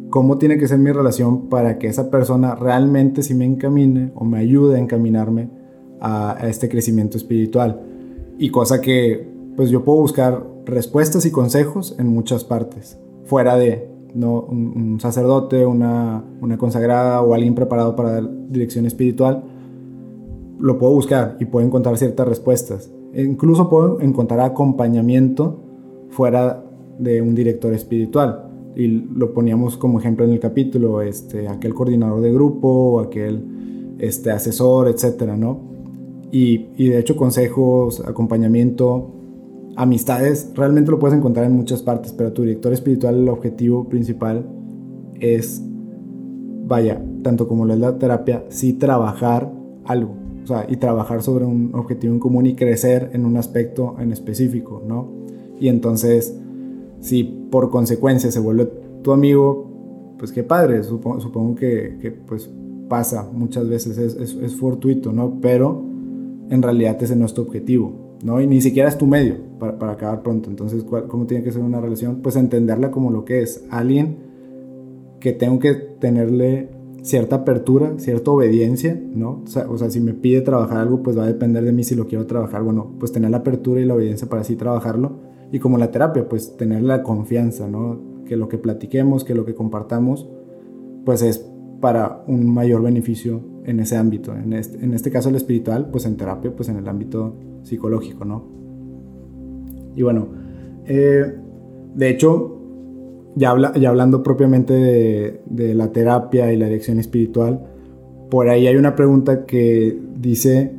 cómo 0.09 0.37
tiene 0.37 0.57
que 0.57 0.67
ser 0.67 0.79
mi 0.79 0.91
relación 0.91 1.49
para 1.49 1.77
que 1.77 1.87
esa 1.87 2.09
persona 2.09 2.55
realmente 2.55 3.23
sí 3.23 3.33
me 3.35 3.45
encamine 3.45 4.11
o 4.15 4.25
me 4.25 4.39
ayude 4.39 4.77
a 4.77 4.79
encaminarme 4.79 5.49
a, 5.99 6.37
este 6.43 6.69
crecimiento 6.69 7.17
espiritual. 7.17 7.81
Y 8.37 8.49
cosa 8.49 8.81
que 8.81 9.27
pues 9.55 9.69
yo 9.69 9.83
puedo 9.83 9.99
buscar 9.99 10.45
respuestas 10.65 11.25
y 11.25 11.31
consejos 11.31 11.95
en 11.99 12.07
muchas 12.07 12.43
partes, 12.43 12.99
fuera 13.25 13.55
de 13.55 13.89
un, 14.15 14.97
sacerdote, 14.99 15.65
una, 15.65 16.23
una, 16.41 16.57
consagrada 16.57 17.21
o 17.21 17.33
alguien 17.33 17.55
preparado 17.55 17.95
para 17.95 18.13
dar 18.13 18.29
dirección 18.49 18.85
espiritual, 18.85 19.43
lo 20.59 20.77
puedo 20.77 20.93
buscar 20.93 21.37
y 21.39 21.45
puedo 21.45 21.65
encontrar 21.65 21.97
ciertas 21.97 22.27
respuestas. 22.27 22.91
E 23.13 23.23
incluso 23.23 23.69
puedo 23.69 24.01
encontrar 24.01 24.41
acompañamiento 24.41 25.59
fuera 26.09 26.63
de 26.97 27.21
un 27.21 27.33
director 27.33 27.73
espiritual 27.73 28.49
y 28.75 28.87
lo 28.87 29.33
poníamos 29.33 29.77
como 29.77 29.99
ejemplo 29.99 30.25
en 30.25 30.31
el 30.31 30.39
capítulo, 30.39 31.01
este, 31.01 31.47
aquel 31.47 31.73
coordinador 31.73 32.21
de 32.21 32.31
grupo, 32.31 32.99
aquel 32.99 33.95
este, 33.99 34.31
asesor, 34.31 34.87
etcétera, 34.87 35.35
¿no? 35.35 35.59
Y, 36.31 36.67
y, 36.77 36.89
de 36.89 36.99
hecho 36.99 37.15
consejos, 37.15 38.03
acompañamiento, 38.05 39.11
amistades, 39.79 40.51
realmente 40.55 40.91
lo 40.91 40.99
puedes 40.99 41.17
encontrar 41.17 41.45
en 41.45 41.53
muchas 41.53 41.81
partes, 41.81 42.11
pero 42.11 42.33
tu 42.33 42.41
director 42.41 42.73
espiritual, 42.73 43.15
el 43.15 43.29
objetivo 43.29 43.87
principal 43.87 44.45
es, 45.21 45.63
vaya, 46.67 47.01
tanto 47.23 47.47
como 47.47 47.63
lo 47.63 47.73
es 47.73 47.79
la 47.79 47.97
terapia, 47.97 48.43
sí 48.49 48.73
trabajar 48.73 49.49
algo, 49.85 50.15
o 50.43 50.47
sea, 50.47 50.65
y 50.67 50.75
trabajar 50.75 51.23
sobre 51.23 51.45
un 51.45 51.71
objetivo 51.75 52.13
en 52.13 52.19
común 52.19 52.45
y 52.45 52.55
crecer 52.55 53.09
en 53.13 53.25
un 53.25 53.37
aspecto 53.37 53.95
en 53.99 54.11
específico, 54.11 54.83
¿no? 54.85 55.07
Y 55.61 55.69
entonces 55.69 56.35
si 56.99 57.23
por 57.23 57.69
consecuencia 57.69 58.29
se 58.33 58.41
vuelve 58.41 58.69
tu 59.01 59.13
amigo, 59.13 60.13
pues 60.17 60.33
qué 60.33 60.43
padre, 60.43 60.83
supongo, 60.83 61.21
supongo 61.21 61.55
que, 61.55 62.19
pues 62.27 62.49
pasa 62.89 63.29
muchas 63.31 63.69
veces, 63.69 63.97
es, 63.97 64.15
es, 64.15 64.33
es, 64.33 64.55
fortuito, 64.57 65.13
¿no? 65.13 65.39
Pero 65.39 65.81
en 66.49 66.61
realidad 66.61 67.01
ese 67.01 67.15
no 67.15 67.25
es 67.25 67.33
tu 67.33 67.43
objetivo, 67.43 68.08
¿no? 68.23 68.41
Y 68.41 68.47
ni 68.47 68.61
siquiera 68.61 68.89
es 68.89 68.97
tu 68.97 69.05
medio 69.05 69.35
para, 69.59 69.77
para 69.77 69.93
acabar 69.93 70.21
pronto. 70.21 70.49
Entonces, 70.49 70.83
¿cómo 70.83 71.25
tiene 71.25 71.43
que 71.43 71.51
ser 71.51 71.61
una 71.61 71.81
relación? 71.81 72.21
Pues 72.21 72.35
entenderla 72.35 72.91
como 72.91 73.11
lo 73.11 73.25
que 73.25 73.41
es, 73.41 73.65
alguien 73.69 74.17
que 75.19 75.33
tengo 75.33 75.59
que 75.59 75.73
tenerle 75.73 76.69
cierta 77.01 77.37
apertura, 77.37 77.93
cierta 77.97 78.31
obediencia, 78.31 78.99
¿no? 79.13 79.43
O 79.69 79.77
sea, 79.77 79.89
si 79.89 80.01
me 80.01 80.13
pide 80.13 80.41
trabajar 80.41 80.77
algo, 80.77 81.01
pues 81.01 81.17
va 81.17 81.23
a 81.23 81.27
depender 81.27 81.63
de 81.63 81.71
mí 81.71 81.83
si 81.83 81.95
lo 81.95 82.07
quiero 82.07 82.25
trabajar. 82.25 82.63
Bueno, 82.63 82.95
pues 82.99 83.11
tener 83.11 83.31
la 83.31 83.37
apertura 83.37 83.81
y 83.81 83.85
la 83.85 83.95
obediencia 83.95 84.27
para 84.27 84.41
así 84.41 84.55
trabajarlo 84.55 85.19
y 85.51 85.59
como 85.59 85.77
la 85.77 85.91
terapia, 85.91 86.27
pues 86.29 86.57
tener 86.57 86.83
la 86.83 87.03
confianza, 87.03 87.67
¿no? 87.67 87.99
Que 88.25 88.35
lo 88.35 88.49
que 88.49 88.57
platiquemos, 88.57 89.23
que 89.23 89.33
lo 89.33 89.45
que 89.45 89.55
compartamos, 89.55 90.29
pues 91.05 91.21
es 91.21 91.45
para 91.79 92.23
un 92.27 92.53
mayor 92.53 92.83
beneficio 92.83 93.41
en 93.69 93.79
ese 93.79 93.95
ámbito. 93.95 94.33
En 94.35 94.53
este, 94.53 94.83
en 94.83 94.93
este 94.95 95.11
caso 95.11 95.29
el 95.29 95.35
espiritual, 95.35 95.89
pues 95.91 96.05
en 96.05 96.17
terapia, 96.17 96.51
pues 96.55 96.69
en 96.69 96.77
el 96.77 96.87
ámbito 96.87 97.35
psicológico, 97.63 98.25
¿no? 98.25 98.43
Y 99.95 100.01
bueno, 100.01 100.27
eh, 100.87 101.35
de 101.93 102.09
hecho, 102.09 102.57
ya, 103.35 103.51
habla, 103.51 103.73
ya 103.75 103.89
hablando 103.89 104.23
propiamente 104.23 104.73
de, 104.73 105.73
la 105.75 105.91
terapia 105.91 106.51
y 106.51 106.57
la 106.57 106.65
dirección 106.65 106.99
espiritual, 106.99 107.63
por 108.31 108.49
ahí 108.49 108.65
hay 108.65 108.75
una 108.75 108.95
pregunta 108.95 109.45
que 109.45 109.99
dice, 110.15 110.73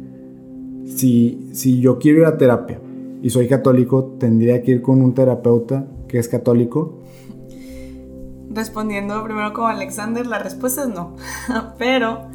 si, 0.85 1.50
si 1.53 1.81
yo 1.81 1.98
quiero 1.98 2.20
ir 2.20 2.24
a 2.24 2.37
terapia 2.38 2.81
y 3.22 3.31
soy 3.31 3.46
católico, 3.46 4.16
¿tendría 4.18 4.62
que 4.62 4.72
ir 4.72 4.83
con 4.83 5.00
un 5.00 5.14
terapeuta 5.14 5.87
que 6.09 6.18
es 6.18 6.29
católico? 6.29 6.98
Respondiendo 8.50 9.22
primero 9.22 9.53
como 9.53 9.68
Alexander, 9.68 10.26
la 10.26 10.40
respuesta 10.40 10.83
es 10.83 10.88
no. 10.88 11.14
Pero 11.79 12.31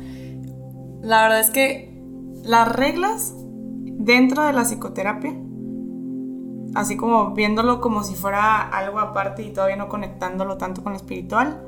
la 1.06 1.22
verdad 1.22 1.40
es 1.40 1.52
que 1.52 1.94
las 2.44 2.68
reglas 2.68 3.36
dentro 3.38 4.44
de 4.44 4.54
la 4.54 4.64
psicoterapia, 4.64 5.36
así 6.74 6.98
como 6.98 7.36
viéndolo 7.36 7.80
como 7.80 8.04
si 8.04 8.16
fuera 8.16 8.60
algo 8.62 9.00
aparte 9.00 9.44
y 9.44 9.54
todavía 9.54 9.76
no 9.76 9.88
conectándolo 9.88 10.58
tanto 10.58 10.82
con 10.82 10.94
lo 10.94 10.98
espiritual, 10.98 11.62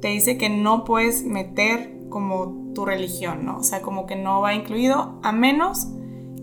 te 0.00 0.08
dice 0.08 0.38
que 0.38 0.48
no 0.48 0.84
puedes 0.84 1.24
meter 1.24 1.98
como 2.08 2.72
tu 2.72 2.84
religión, 2.84 3.44
¿no? 3.44 3.58
O 3.58 3.62
sea, 3.64 3.82
como 3.82 4.06
que 4.06 4.14
no 4.14 4.40
va 4.40 4.54
incluido 4.54 5.18
a 5.24 5.32
menos 5.32 5.88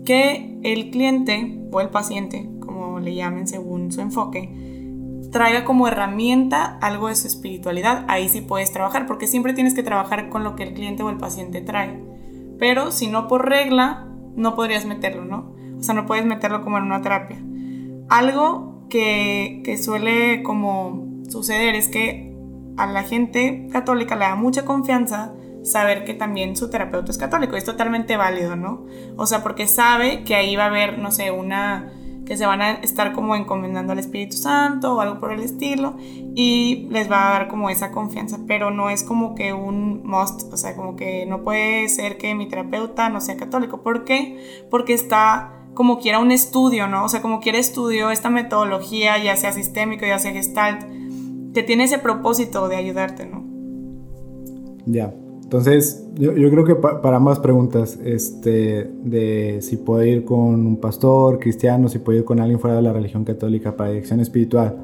que 0.04 0.58
el 0.62 0.90
cliente 0.90 1.66
o 1.72 1.80
el 1.80 1.88
paciente, 1.88 2.50
como 2.60 3.00
le 3.00 3.14
llamen 3.14 3.48
según 3.48 3.90
su 3.92 4.02
enfoque, 4.02 4.52
traiga 5.30 5.64
como 5.64 5.88
herramienta 5.88 6.76
algo 6.82 7.08
de 7.08 7.14
su 7.14 7.26
espiritualidad, 7.28 8.04
ahí 8.08 8.28
sí 8.28 8.42
puedes 8.42 8.72
trabajar, 8.72 9.06
porque 9.06 9.26
siempre 9.26 9.54
tienes 9.54 9.72
que 9.72 9.82
trabajar 9.82 10.28
con 10.28 10.44
lo 10.44 10.54
que 10.54 10.64
el 10.64 10.74
cliente 10.74 11.02
o 11.02 11.08
el 11.08 11.16
paciente 11.16 11.62
trae. 11.62 12.12
Pero 12.62 12.92
si 12.92 13.08
no 13.08 13.26
por 13.26 13.48
regla, 13.48 14.06
no 14.36 14.54
podrías 14.54 14.86
meterlo, 14.86 15.24
¿no? 15.24 15.52
O 15.80 15.82
sea, 15.82 15.96
no 15.96 16.06
puedes 16.06 16.24
meterlo 16.24 16.62
como 16.62 16.78
en 16.78 16.84
una 16.84 17.02
terapia. 17.02 17.42
Algo 18.08 18.86
que, 18.88 19.62
que 19.64 19.76
suele 19.78 20.44
como 20.44 21.08
suceder 21.28 21.74
es 21.74 21.88
que 21.88 22.32
a 22.76 22.86
la 22.86 23.02
gente 23.02 23.66
católica 23.72 24.14
le 24.14 24.26
da 24.26 24.36
mucha 24.36 24.64
confianza 24.64 25.34
saber 25.64 26.04
que 26.04 26.14
también 26.14 26.54
su 26.54 26.70
terapeuta 26.70 27.10
es 27.10 27.18
católico. 27.18 27.56
Es 27.56 27.64
totalmente 27.64 28.16
válido, 28.16 28.54
¿no? 28.54 28.86
O 29.16 29.26
sea, 29.26 29.42
porque 29.42 29.66
sabe 29.66 30.22
que 30.22 30.36
ahí 30.36 30.54
va 30.54 30.66
a 30.66 30.68
haber, 30.68 31.00
no 31.00 31.10
sé, 31.10 31.32
una 31.32 31.90
que 32.26 32.36
se 32.36 32.46
van 32.46 32.62
a 32.62 32.72
estar 32.74 33.12
como 33.12 33.34
encomendando 33.34 33.92
al 33.92 33.98
Espíritu 33.98 34.36
Santo 34.36 34.94
o 34.94 35.00
algo 35.00 35.20
por 35.20 35.32
el 35.32 35.40
estilo 35.40 35.96
y 36.34 36.86
les 36.90 37.10
va 37.10 37.28
a 37.28 37.32
dar 37.32 37.48
como 37.48 37.70
esa 37.70 37.90
confianza, 37.90 38.40
pero 38.46 38.70
no 38.70 38.90
es 38.90 39.02
como 39.02 39.34
que 39.34 39.52
un 39.52 40.02
must, 40.04 40.52
o 40.52 40.56
sea, 40.56 40.76
como 40.76 40.96
que 40.96 41.26
no 41.26 41.42
puede 41.42 41.88
ser 41.88 42.16
que 42.18 42.34
mi 42.34 42.48
terapeuta 42.48 43.08
no 43.08 43.20
sea 43.20 43.36
católico. 43.36 43.82
¿Por 43.82 44.04
qué? 44.04 44.66
Porque 44.70 44.94
está 44.94 45.58
como 45.74 45.98
quiera 45.98 46.18
un 46.18 46.32
estudio, 46.32 46.86
¿no? 46.86 47.04
O 47.04 47.08
sea, 47.08 47.22
como 47.22 47.40
quiera 47.40 47.58
estudio 47.58 48.10
esta 48.10 48.28
metodología, 48.30 49.22
ya 49.22 49.36
sea 49.36 49.52
sistémico, 49.52 50.04
ya 50.04 50.18
sea 50.18 50.32
gestalt, 50.32 50.84
que 51.54 51.62
tiene 51.62 51.84
ese 51.84 51.98
propósito 51.98 52.68
de 52.68 52.76
ayudarte, 52.76 53.26
¿no? 53.26 53.44
Ya. 54.86 55.14
Entonces, 55.52 56.02
yo, 56.14 56.32
creo 56.32 56.64
que 56.64 56.76
para 56.76 57.18
ambas 57.18 57.38
preguntas, 57.38 57.98
este, 58.02 58.90
de 59.04 59.58
si 59.60 59.76
puedo 59.76 60.02
ir 60.02 60.24
con 60.24 60.66
un 60.66 60.78
pastor 60.78 61.38
cristiano, 61.38 61.90
si 61.90 61.98
puedo 61.98 62.20
ir 62.20 62.24
con 62.24 62.40
alguien 62.40 62.58
fuera 62.58 62.76
de 62.76 62.80
la 62.80 62.94
religión 62.94 63.22
católica 63.24 63.76
para 63.76 63.90
dirección 63.90 64.20
espiritual, 64.20 64.78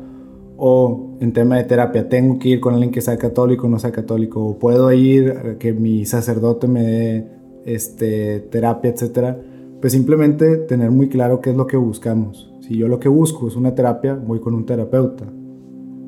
o 0.58 1.16
en 1.20 1.32
tema 1.32 1.56
de 1.56 1.64
terapia, 1.64 2.10
tengo 2.10 2.38
que 2.38 2.50
ir 2.50 2.60
con 2.60 2.74
alguien 2.74 2.90
que 2.90 3.00
sea 3.00 3.16
católico 3.16 3.66
o 3.66 3.70
no 3.70 3.78
sea 3.78 3.92
católico, 3.92 4.44
o 4.44 4.58
puedo 4.58 4.92
ir 4.92 5.56
que 5.58 5.72
mi 5.72 6.04
sacerdote 6.04 6.68
me 6.68 6.82
dé 6.82 7.28
este, 7.64 8.40
terapia, 8.40 8.90
etcétera, 8.90 9.40
pues 9.80 9.94
simplemente 9.94 10.58
tener 10.58 10.90
muy 10.90 11.08
claro 11.08 11.40
qué 11.40 11.48
es 11.48 11.56
lo 11.56 11.66
que 11.66 11.78
buscamos. 11.78 12.52
Si 12.60 12.76
yo 12.76 12.88
lo 12.88 13.00
que 13.00 13.08
busco 13.08 13.48
es 13.48 13.56
una 13.56 13.74
terapia, 13.74 14.16
voy 14.16 14.38
con 14.40 14.52
un 14.52 14.66
terapeuta, 14.66 15.24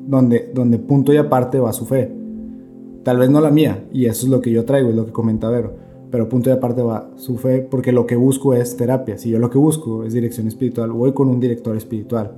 donde, 0.05 0.51
donde 0.53 0.77
punto 0.77 1.11
y 1.11 1.17
aparte 1.17 1.59
va 1.59 1.73
su 1.73 1.87
fe 1.87 2.20
Tal 3.03 3.17
vez 3.17 3.29
no 3.29 3.41
la 3.41 3.49
mía, 3.49 3.85
y 3.91 4.05
eso 4.05 4.25
es 4.25 4.31
lo 4.31 4.41
que 4.41 4.51
yo 4.51 4.65
traigo, 4.65 4.89
es 4.89 4.95
lo 4.95 5.05
que 5.05 5.11
comenta 5.11 5.49
Vero. 5.49 5.73
Pero 6.11 6.27
punto 6.27 6.49
de 6.49 6.57
aparte 6.57 6.81
va 6.81 7.09
su 7.15 7.37
fe, 7.37 7.59
porque 7.59 7.91
lo 7.91 8.05
que 8.05 8.15
busco 8.15 8.53
es 8.53 8.75
terapia. 8.75 9.17
Si 9.17 9.29
yo 9.29 9.39
lo 9.39 9.49
que 9.49 9.57
busco 9.57 10.03
es 10.03 10.13
dirección 10.13 10.47
espiritual, 10.47 10.91
voy 10.91 11.13
con 11.13 11.29
un 11.29 11.39
director 11.39 11.75
espiritual. 11.75 12.33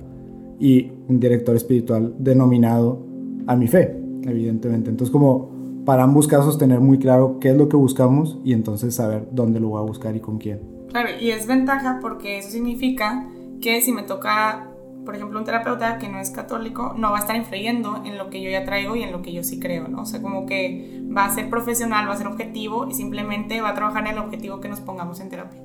Y 0.60 0.92
un 1.08 1.18
director 1.18 1.56
espiritual 1.56 2.14
denominado 2.18 3.04
a 3.46 3.56
mi 3.56 3.66
fe, 3.66 4.00
evidentemente. 4.22 4.90
Entonces, 4.90 5.10
como 5.10 5.50
para 5.84 6.04
ambos 6.04 6.28
casos, 6.28 6.56
tener 6.56 6.80
muy 6.80 6.98
claro 6.98 7.38
qué 7.40 7.50
es 7.50 7.56
lo 7.56 7.68
que 7.68 7.76
buscamos 7.76 8.38
y 8.44 8.52
entonces 8.52 8.94
saber 8.94 9.28
dónde 9.32 9.60
lo 9.60 9.70
voy 9.70 9.80
a 9.80 9.84
buscar 9.84 10.14
y 10.16 10.20
con 10.20 10.38
quién. 10.38 10.60
Claro, 10.90 11.08
y 11.20 11.30
es 11.30 11.46
ventaja 11.46 11.98
porque 12.00 12.38
eso 12.38 12.50
significa 12.50 13.28
que 13.60 13.82
si 13.82 13.92
me 13.92 14.04
toca 14.04 14.70
por 15.04 15.14
ejemplo, 15.14 15.38
un 15.38 15.44
terapeuta 15.44 15.98
que 15.98 16.08
no 16.08 16.18
es 16.18 16.30
católico 16.30 16.94
no 16.96 17.10
va 17.10 17.18
a 17.18 17.20
estar 17.20 17.36
influyendo 17.36 18.02
en 18.04 18.18
lo 18.18 18.30
que 18.30 18.42
yo 18.42 18.50
ya 18.50 18.64
traigo 18.64 18.96
y 18.96 19.02
en 19.02 19.12
lo 19.12 19.22
que 19.22 19.32
yo 19.32 19.42
sí 19.42 19.60
creo, 19.60 19.88
¿no? 19.88 20.02
O 20.02 20.06
sea, 20.06 20.22
como 20.22 20.46
que 20.46 21.02
va 21.14 21.26
a 21.26 21.34
ser 21.34 21.50
profesional, 21.50 22.08
va 22.08 22.14
a 22.14 22.16
ser 22.16 22.26
objetivo 22.26 22.86
y 22.88 22.94
simplemente 22.94 23.60
va 23.60 23.70
a 23.70 23.74
trabajar 23.74 24.06
en 24.06 24.12
el 24.14 24.18
objetivo 24.18 24.60
que 24.60 24.68
nos 24.68 24.80
pongamos 24.80 25.20
en 25.20 25.28
terapia. 25.28 25.60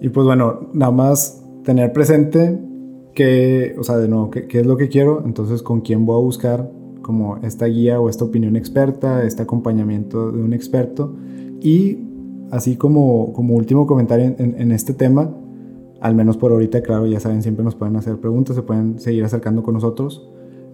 Y 0.00 0.08
pues 0.08 0.26
bueno, 0.26 0.68
nada 0.72 0.92
más 0.92 1.42
tener 1.64 1.92
presente 1.92 2.60
que, 3.14 3.76
o 3.78 3.84
sea, 3.84 3.96
de 3.96 4.08
nuevo, 4.08 4.30
qué, 4.30 4.46
es 4.50 4.66
lo 4.66 4.76
que 4.76 4.88
quiero, 4.88 5.22
entonces 5.24 5.62
con 5.62 5.80
quién 5.80 6.04
voy 6.04 6.16
a 6.16 6.22
buscar 6.22 6.70
como 7.02 7.36
esta 7.38 7.66
guía 7.66 8.00
o 8.00 8.08
esta 8.08 8.24
opinión 8.24 8.56
experta, 8.56 9.24
este 9.24 9.42
acompañamiento 9.42 10.32
de 10.32 10.42
un 10.42 10.52
experto. 10.52 11.14
Y 11.60 11.98
así 12.50 12.76
como, 12.76 13.32
como 13.32 13.54
último 13.54 13.86
comentario 13.86 14.34
en, 14.38 14.56
en 14.58 14.72
este 14.72 14.94
tema, 14.94 15.30
al 16.04 16.14
menos 16.14 16.36
por 16.36 16.52
ahorita, 16.52 16.82
claro, 16.82 17.06
ya 17.06 17.18
saben, 17.18 17.42
siempre 17.42 17.64
nos 17.64 17.76
pueden 17.76 17.96
hacer 17.96 18.18
preguntas, 18.18 18.54
se 18.54 18.60
pueden 18.60 19.00
seguir 19.00 19.24
acercando 19.24 19.62
con 19.62 19.72
nosotros. 19.72 20.28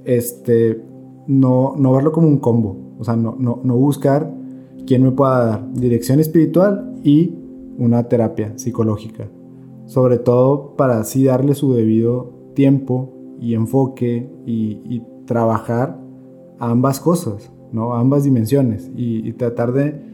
Este, 0.05 0.83
no, 1.29 1.75
no 1.79 1.93
verlo 1.93 2.11
como 2.11 2.27
un 2.27 2.39
combo, 2.39 2.97
o 2.99 3.05
sea, 3.05 3.15
no, 3.15 3.37
no, 3.39 3.61
no 3.63 3.77
buscar 3.77 4.35
quién 4.89 5.05
me 5.05 5.13
pueda 5.13 5.47
dar 5.47 5.73
dirección 5.73 6.19
espiritual 6.19 6.97
y 7.05 7.33
una 7.79 8.09
terapia 8.09 8.59
psicológica. 8.59 9.29
Sobre 9.87 10.19
todo 10.19 10.75
para 10.75 10.99
así 10.99 11.23
darle 11.23 11.55
su 11.55 11.75
debido 11.75 12.33
tiempo 12.55 13.15
y 13.41 13.55
enfoque 13.55 14.29
y, 14.47 15.01
trabajar 15.27 15.97
ambas 16.59 16.99
cosas, 16.99 17.53
¿no? 17.71 17.95
Ambas 17.95 18.25
dimensiones 18.25 18.91
y 18.97 19.33
tratar 19.35 19.73
de 19.73 20.10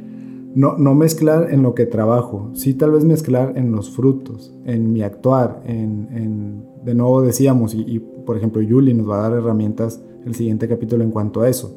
no, 0.56 0.78
no 0.78 0.94
mezclar 0.94 1.52
en 1.52 1.62
lo 1.62 1.74
que 1.74 1.84
trabajo, 1.84 2.50
sí 2.54 2.72
tal 2.72 2.92
vez 2.92 3.04
mezclar 3.04 3.58
en 3.58 3.72
los 3.72 3.90
frutos, 3.90 4.56
en 4.64 4.90
mi 4.90 5.02
actuar, 5.02 5.62
en, 5.66 6.64
de 6.82 6.94
nuevo 6.94 7.20
decíamos, 7.20 7.74
y, 7.74 7.98
por 8.24 8.38
ejemplo 8.38 8.62
Yuli 8.62 8.94
nos 8.94 9.06
va 9.06 9.18
a 9.18 9.28
dar 9.28 9.38
herramientas 9.38 10.02
el 10.24 10.34
siguiente 10.34 10.66
capítulo 10.66 11.04
en 11.04 11.10
cuanto 11.10 11.42
a 11.42 11.50
eso. 11.50 11.76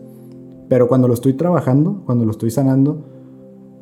Pero 0.70 0.88
cuando 0.88 1.10
lo 1.10 1.13
estoy 1.13 1.34
trabajando, 1.34 2.04
cuando 2.06 2.24
lo 2.24 2.32
estoy 2.32 2.52
sanando, 2.52 3.04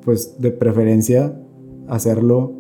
pues 0.04 0.42
de 0.42 0.50
preferencia 0.50 1.40
hacerlo 1.88 2.54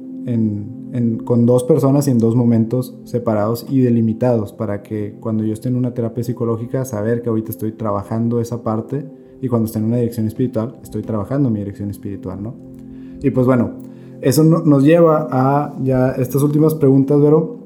con 1.25 1.45
dos 1.47 1.63
personas 1.63 2.07
y 2.07 2.11
en 2.11 2.19
dos 2.19 2.35
momentos 2.35 2.99
separados 3.05 3.65
y 3.67 3.81
delimitados 3.81 4.53
para 4.53 4.83
que 4.83 5.17
cuando 5.19 5.43
yo 5.43 5.53
esté 5.53 5.69
en 5.69 5.75
una 5.75 5.95
terapia 5.95 6.23
psicológica, 6.23 6.85
saber 6.85 7.23
que 7.23 7.29
ahorita 7.29 7.49
estoy 7.49 7.71
trabajando 7.71 8.39
esa 8.41 8.61
parte 8.61 9.09
y 9.41 9.47
cuando 9.47 9.65
estoy 9.65 9.81
en 9.81 9.87
una 9.87 9.97
dirección 9.97 10.27
espiritual, 10.27 10.77
estoy 10.81 11.03
trabajando 11.03 11.49
mi 11.49 11.59
dirección 11.59 11.89
espiritual, 11.89 12.41
¿no? 12.41 12.55
Y 13.21 13.29
pues 13.31 13.45
bueno, 13.45 13.73
eso 14.21 14.43
nos 14.43 14.83
lleva 14.83 15.27
a 15.29 15.75
ya 15.83 16.11
estas 16.11 16.41
últimas 16.43 16.75
preguntas, 16.75 17.19
Vero, 17.21 17.59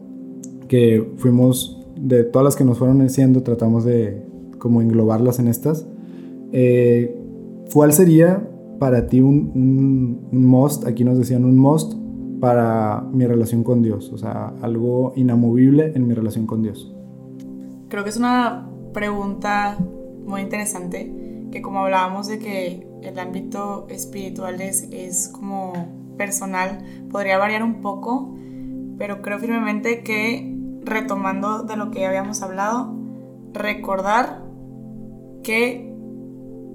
que 0.67 1.11
fuimos, 1.17 1.77
de 1.99 2.23
todas 2.23 2.43
las 2.43 2.55
que 2.55 2.63
nos 2.63 2.77
fueron 2.77 3.01
haciendo, 3.01 3.43
tratamos 3.43 3.83
de 3.83 4.25
como 4.57 4.81
englobarlas 4.81 5.39
en 5.39 5.47
estas. 5.47 5.85
Eh, 6.51 7.17
¿Cuál 7.73 7.93
sería 7.93 8.49
para 8.79 9.07
ti 9.07 9.21
un, 9.21 9.51
un, 9.55 10.27
un 10.31 10.45
must? 10.45 10.85
Aquí 10.85 11.03
nos 11.03 11.17
decían 11.17 11.45
un 11.45 11.57
must 11.57 11.93
para 12.39 13.05
mi 13.13 13.25
relación 13.27 13.63
con 13.63 13.83
Dios, 13.83 14.11
o 14.11 14.17
sea, 14.17 14.53
algo 14.61 15.13
inamovible 15.15 15.93
en 15.95 16.07
mi 16.07 16.13
relación 16.13 16.47
con 16.47 16.63
Dios. 16.63 16.93
Creo 17.87 18.03
que 18.03 18.09
es 18.09 18.17
una 18.17 18.67
pregunta 18.93 19.77
muy 20.25 20.41
interesante 20.41 21.20
que 21.51 21.61
como 21.61 21.79
hablábamos 21.79 22.27
de 22.27 22.39
que 22.39 22.87
el 23.01 23.19
ámbito 23.19 23.87
espiritual 23.89 24.61
es, 24.61 24.83
es 24.91 25.27
como 25.27 25.73
personal, 26.17 26.83
podría 27.11 27.37
variar 27.37 27.63
un 27.63 27.81
poco, 27.81 28.35
pero 28.97 29.21
creo 29.21 29.39
firmemente 29.39 30.03
que 30.03 30.55
retomando 30.83 31.63
de 31.63 31.75
lo 31.75 31.91
que 31.91 32.05
habíamos 32.05 32.41
hablado, 32.41 32.93
recordar 33.53 34.43
que 35.43 35.93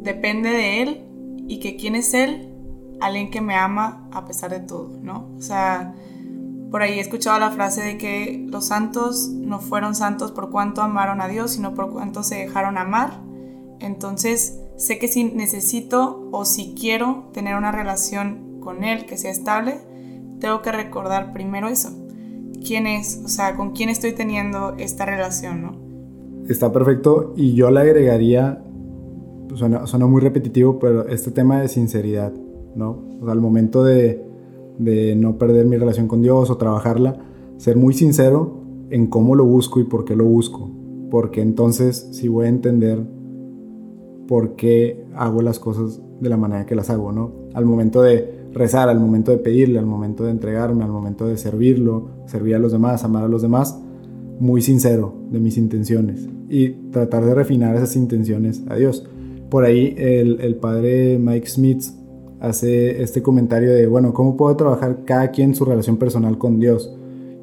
depende 0.00 0.50
de 0.50 0.82
Él 0.82 1.04
y 1.48 1.60
que 1.60 1.76
quién 1.76 1.94
es 1.94 2.14
Él, 2.14 2.52
alguien 3.00 3.30
que 3.30 3.40
me 3.40 3.54
ama 3.54 4.08
a 4.12 4.24
pesar 4.24 4.50
de 4.50 4.60
todo, 4.60 4.90
¿no? 5.02 5.30
O 5.36 5.42
sea, 5.42 5.94
por 6.70 6.82
ahí 6.82 6.94
he 6.94 7.00
escuchado 7.00 7.38
la 7.38 7.50
frase 7.50 7.82
de 7.82 7.98
que 7.98 8.44
los 8.48 8.66
santos 8.66 9.28
no 9.28 9.60
fueron 9.60 9.94
santos 9.94 10.32
por 10.32 10.50
cuanto 10.50 10.82
amaron 10.82 11.20
a 11.20 11.28
Dios, 11.28 11.52
sino 11.52 11.74
por 11.74 11.92
cuanto 11.92 12.22
se 12.22 12.36
dejaron 12.36 12.78
amar. 12.78 13.20
Entonces, 13.80 14.60
sé 14.76 14.98
que 14.98 15.08
si 15.08 15.24
necesito 15.24 16.28
o 16.32 16.44
si 16.44 16.74
quiero 16.78 17.24
tener 17.32 17.56
una 17.56 17.72
relación 17.72 18.60
con 18.60 18.84
él 18.84 19.06
que 19.06 19.16
sea 19.16 19.30
estable, 19.30 19.78
tengo 20.40 20.62
que 20.62 20.72
recordar 20.72 21.32
primero 21.32 21.68
eso. 21.68 21.90
¿Quién 22.64 22.86
es? 22.86 23.22
O 23.24 23.28
sea, 23.28 23.56
¿con 23.56 23.72
quién 23.72 23.88
estoy 23.88 24.12
teniendo 24.12 24.74
esta 24.76 25.06
relación, 25.06 25.62
no? 25.62 25.86
Está 26.48 26.72
perfecto 26.72 27.32
y 27.36 27.54
yo 27.54 27.70
le 27.70 27.80
agregaría, 27.80 28.62
suena, 29.54 29.86
suena 29.86 30.06
muy 30.06 30.20
repetitivo, 30.20 30.78
pero 30.78 31.06
este 31.08 31.30
tema 31.30 31.60
de 31.60 31.68
sinceridad. 31.68 32.32
¿no? 32.74 32.98
O 33.20 33.24
sea, 33.24 33.32
al 33.32 33.40
momento 33.40 33.82
de, 33.82 34.22
de 34.78 35.16
no 35.16 35.38
perder 35.38 35.66
mi 35.66 35.76
relación 35.76 36.08
con 36.08 36.22
Dios 36.22 36.50
o 36.50 36.56
trabajarla, 36.56 37.18
ser 37.56 37.76
muy 37.76 37.94
sincero 37.94 38.60
en 38.90 39.06
cómo 39.06 39.34
lo 39.34 39.44
busco 39.44 39.80
y 39.80 39.84
por 39.84 40.04
qué 40.04 40.14
lo 40.14 40.24
busco. 40.24 40.70
Porque 41.10 41.40
entonces 41.40 42.08
sí 42.12 42.28
voy 42.28 42.46
a 42.46 42.48
entender 42.48 43.15
por 44.26 44.56
qué 44.56 45.04
hago 45.14 45.42
las 45.42 45.58
cosas 45.58 46.00
de 46.20 46.28
la 46.28 46.36
manera 46.36 46.66
que 46.66 46.74
las 46.74 46.90
hago, 46.90 47.12
¿no? 47.12 47.32
Al 47.54 47.64
momento 47.64 48.02
de 48.02 48.36
rezar, 48.52 48.88
al 48.88 48.98
momento 48.98 49.30
de 49.30 49.38
pedirle, 49.38 49.78
al 49.78 49.86
momento 49.86 50.24
de 50.24 50.30
entregarme, 50.30 50.84
al 50.84 50.90
momento 50.90 51.26
de 51.26 51.36
servirlo, 51.36 52.08
servir 52.26 52.54
a 52.54 52.58
los 52.58 52.72
demás, 52.72 53.04
amar 53.04 53.24
a 53.24 53.28
los 53.28 53.42
demás, 53.42 53.78
muy 54.38 54.62
sincero 54.62 55.14
de 55.30 55.40
mis 55.40 55.58
intenciones 55.58 56.28
y 56.48 56.70
tratar 56.90 57.24
de 57.24 57.34
refinar 57.34 57.76
esas 57.76 57.96
intenciones 57.96 58.62
a 58.68 58.76
Dios. 58.76 59.06
Por 59.50 59.64
ahí 59.64 59.94
el, 59.98 60.56
padre 60.56 61.18
Mike 61.18 61.46
Smith 61.46 61.84
hace 62.40 63.02
este 63.02 63.22
comentario 63.22 63.72
de, 63.72 63.86
bueno, 63.86 64.12
¿cómo 64.12 64.36
puedo 64.36 64.56
trabajar 64.56 65.04
cada 65.04 65.30
quien 65.30 65.54
su 65.54 65.64
relación 65.64 65.96
personal 65.96 66.38
con 66.38 66.58
Dios? 66.58 66.94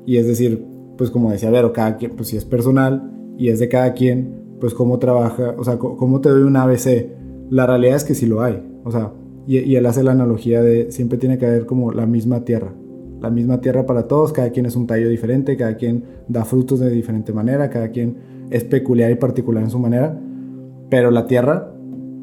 Y 0.06 0.18
es 0.18 0.28
decir, 0.28 0.66
pues 0.98 1.10
como 1.10 1.32
decía 1.32 1.50
Vero, 1.50 1.74
cada 1.74 1.98
quien, 1.98 2.12
pues 2.12 2.30
si 2.30 2.38
es 2.38 2.46
personal 2.46 3.12
y 3.38 3.50
es 3.50 3.60
de 3.60 3.70
cada 3.70 3.94
quien, 3.94 4.43
pues 4.64 4.74
cómo 4.74 4.98
trabaja, 4.98 5.56
o 5.58 5.66
sea, 5.66 5.78
cómo 5.78 6.22
te 6.22 6.30
doy 6.30 6.44
un 6.44 6.56
ABC. 6.56 7.10
La 7.50 7.68
realidad 7.68 7.98
es 7.98 8.06
que 8.06 8.16
sí 8.16 8.26
lo 8.28 8.42
hay, 8.42 8.64
o 8.86 8.92
sea, 8.92 9.12
y, 9.46 9.60
y 9.60 9.76
él 9.76 9.86
hace 9.86 10.04
la 10.04 10.14
analogía 10.14 10.62
de 10.62 10.90
siempre 10.90 11.18
tiene 11.18 11.38
que 11.38 11.46
haber 11.46 11.66
como 11.66 11.92
la 11.92 12.06
misma 12.06 12.46
tierra, 12.46 12.74
la 13.20 13.30
misma 13.30 13.60
tierra 13.60 13.86
para 13.86 14.08
todos, 14.08 14.32
cada 14.32 14.52
quien 14.52 14.66
es 14.66 14.78
un 14.78 14.88
tallo 14.88 15.10
diferente, 15.10 15.58
cada 15.58 15.76
quien 15.76 16.06
da 16.30 16.46
frutos 16.46 16.80
de 16.80 16.90
diferente 16.90 17.34
manera, 17.34 17.70
cada 17.70 17.90
quien 17.90 18.16
es 18.52 18.64
peculiar 18.64 19.12
y 19.12 19.16
particular 19.16 19.62
en 19.62 19.70
su 19.70 19.80
manera, 19.80 20.18
pero 20.90 21.12
la 21.12 21.28
tierra 21.28 21.74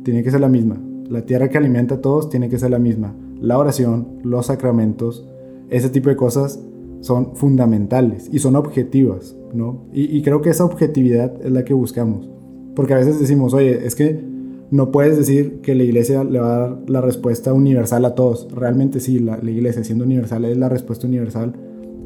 tiene 0.02 0.22
que 0.22 0.30
ser 0.30 0.40
la 0.40 0.48
misma, 0.48 0.80
la 1.10 1.26
tierra 1.26 1.50
que 1.50 1.58
alimenta 1.58 1.96
a 1.96 2.00
todos 2.00 2.30
tiene 2.30 2.48
que 2.48 2.58
ser 2.58 2.70
la 2.70 2.78
misma, 2.78 3.14
la 3.38 3.58
oración, 3.58 4.18
los 4.22 4.46
sacramentos, 4.46 5.28
ese 5.68 5.90
tipo 5.90 6.08
de 6.08 6.16
cosas 6.16 6.58
son 7.00 7.34
fundamentales 7.34 8.28
y 8.32 8.38
son 8.38 8.56
objetivas, 8.56 9.36
¿no? 9.54 9.86
Y, 9.92 10.22
creo 10.22 10.42
que 10.42 10.50
esa 10.50 10.64
objetividad 10.64 11.34
es 11.44 11.50
la 11.50 11.64
que 11.64 11.74
buscamos. 11.74 12.28
Porque 12.74 12.94
a 12.94 12.98
veces 12.98 13.18
decimos, 13.18 13.54
oye, 13.54 13.86
es 13.86 13.94
que 13.94 14.22
no 14.70 14.92
puedes 14.92 15.16
decir 15.16 15.60
que 15.62 15.74
la 15.74 15.82
iglesia 15.82 16.22
le 16.24 16.38
va 16.38 16.54
a 16.54 16.58
dar 16.58 16.78
la 16.86 17.00
respuesta 17.00 17.52
universal 17.52 18.04
a 18.04 18.14
todos. 18.14 18.48
Realmente 18.52 19.00
sí, 19.00 19.18
la, 19.18 19.38
iglesia 19.38 19.82
siendo 19.82 20.04
universal 20.04 20.44
es 20.44 20.56
la 20.56 20.68
respuesta 20.68 21.06
universal 21.06 21.54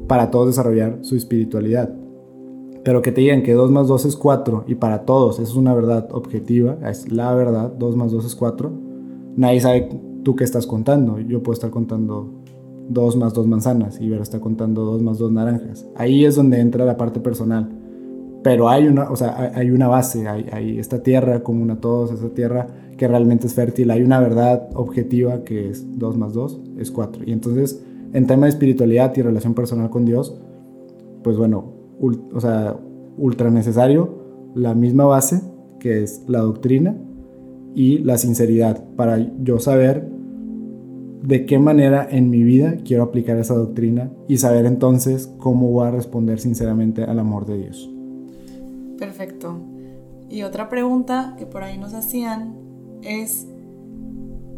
para 0.09 0.31
todos 0.31 0.49
desarrollar 0.49 0.99
su 1.03 1.17
espiritualidad. 1.17 1.95
Pero 2.85 3.03
que 3.03 3.13
te 3.13 3.21
digan 3.23 3.43
que 3.43 3.53
2 3.53 3.71
más 3.71 3.89
2 3.89 4.05
es 4.07 4.17
4 4.17 4.65
y 4.67 4.77
para 4.77 5.05
todos 5.05 5.41
es 5.41 5.55
una 5.55 5.75
verdad 5.75 6.09
objetiva, 6.13 6.79
es 6.89 7.11
la 7.11 7.35
verdad, 7.35 7.73
2 7.79 7.97
más 7.97 8.13
2 8.13 8.27
es 8.27 8.35
4, 8.35 8.71
nadie 9.37 9.61
sabe 9.61 9.89
tú 10.23 10.37
qué 10.37 10.45
estás 10.45 10.67
contando. 10.67 11.19
Yo 11.19 11.43
puedo 11.43 11.55
estar 11.55 11.71
contando 11.71 12.44
dos 12.89 13.17
más 13.17 13.35
dos 13.35 13.47
manzanas 13.47 14.01
y 14.01 14.09
Vero 14.09 14.23
está 14.23 14.41
contando 14.41 14.85
dos 14.85 15.03
más 15.03 15.19
dos 15.19 15.33
naranjas. 15.33 15.87
Ahí 15.97 16.25
es 16.25 16.37
donde 16.37 16.61
entra 16.61 16.85
la 16.85 16.97
parte 16.97 17.21
personal. 17.21 17.69
Pero 18.43 18.69
hay 18.69 18.87
una, 18.87 19.11
o 19.11 19.17
sea, 19.17 19.53
hay 19.55 19.71
una 19.71 19.89
base, 19.89 20.29
hay, 20.29 20.79
esta 20.79 21.03
tierra 21.03 21.43
común 21.43 21.71
a 21.71 21.81
todos, 21.81 22.13
esta 22.13 22.29
tierra 22.29 22.67
que 22.99 23.09
realmente 23.09 23.47
es 23.47 23.55
fértil, 23.55 23.91
hay 23.91 24.03
una 24.03 24.21
verdad 24.21 24.69
objetiva 24.75 25.45
que 25.45 25.71
es 25.71 25.99
dos 25.99 26.19
más 26.19 26.35
dos 26.35 26.61
es 26.79 26.91
cuatro. 26.91 27.23
Y 27.25 27.33
entonces, 27.33 27.83
en 28.13 28.27
tema 28.27 28.45
de 28.45 28.51
espiritualidad 28.51 29.17
y 29.17 29.23
relación 29.23 29.55
personal 29.55 29.89
con 29.89 30.05
Dios, 30.05 30.37
pues 31.23 31.39
bueno, 31.39 31.73
o 32.35 32.41
sea, 32.41 32.77
ultra 33.17 33.51
necesario 33.51 34.25
la 34.55 34.75
misma 34.75 35.05
base 35.05 35.41
que 35.81 36.03
es 36.03 36.23
la 36.29 36.41
doctrina 36.41 36.97
y 37.75 37.99
la 37.99 38.19
sinceridad 38.19 38.85
para 38.97 39.19
yo 39.43 39.59
saber 39.59 40.14
de 41.25 41.47
qué 41.47 41.59
manera 41.59 42.07
en 42.11 42.29
mi 42.29 42.43
vida 42.43 42.77
quiero 42.85 43.03
aplicar 43.03 43.39
esa 43.39 43.55
doctrina 43.55 44.11
y 44.29 44.37
saber 44.37 44.67
entonces 44.67 45.33
cómo 45.39 45.71
voy 45.71 45.87
a 45.87 45.91
responder 45.91 46.39
sinceramente 46.39 47.05
al 47.05 47.19
amor 47.19 47.47
de 47.47 47.57
Dios. 47.57 47.91
Perfecto. 48.99 49.57
Y 50.29 50.43
otra 50.43 50.69
pregunta 50.69 51.35
que 51.39 51.47
por 51.47 51.63
ahí 51.63 51.79
nos 51.79 51.95
hacían 51.95 52.55
es 53.03 53.47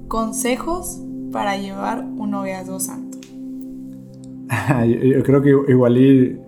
consejos 0.08 1.00
para 1.30 1.56
llevar 1.56 2.04
un 2.04 2.32
noviazgo 2.32 2.80
santo. 2.80 3.18
yo, 4.88 5.22
creo 5.22 5.42
que 5.42 5.72
igual 5.72 5.98
y 5.98 6.40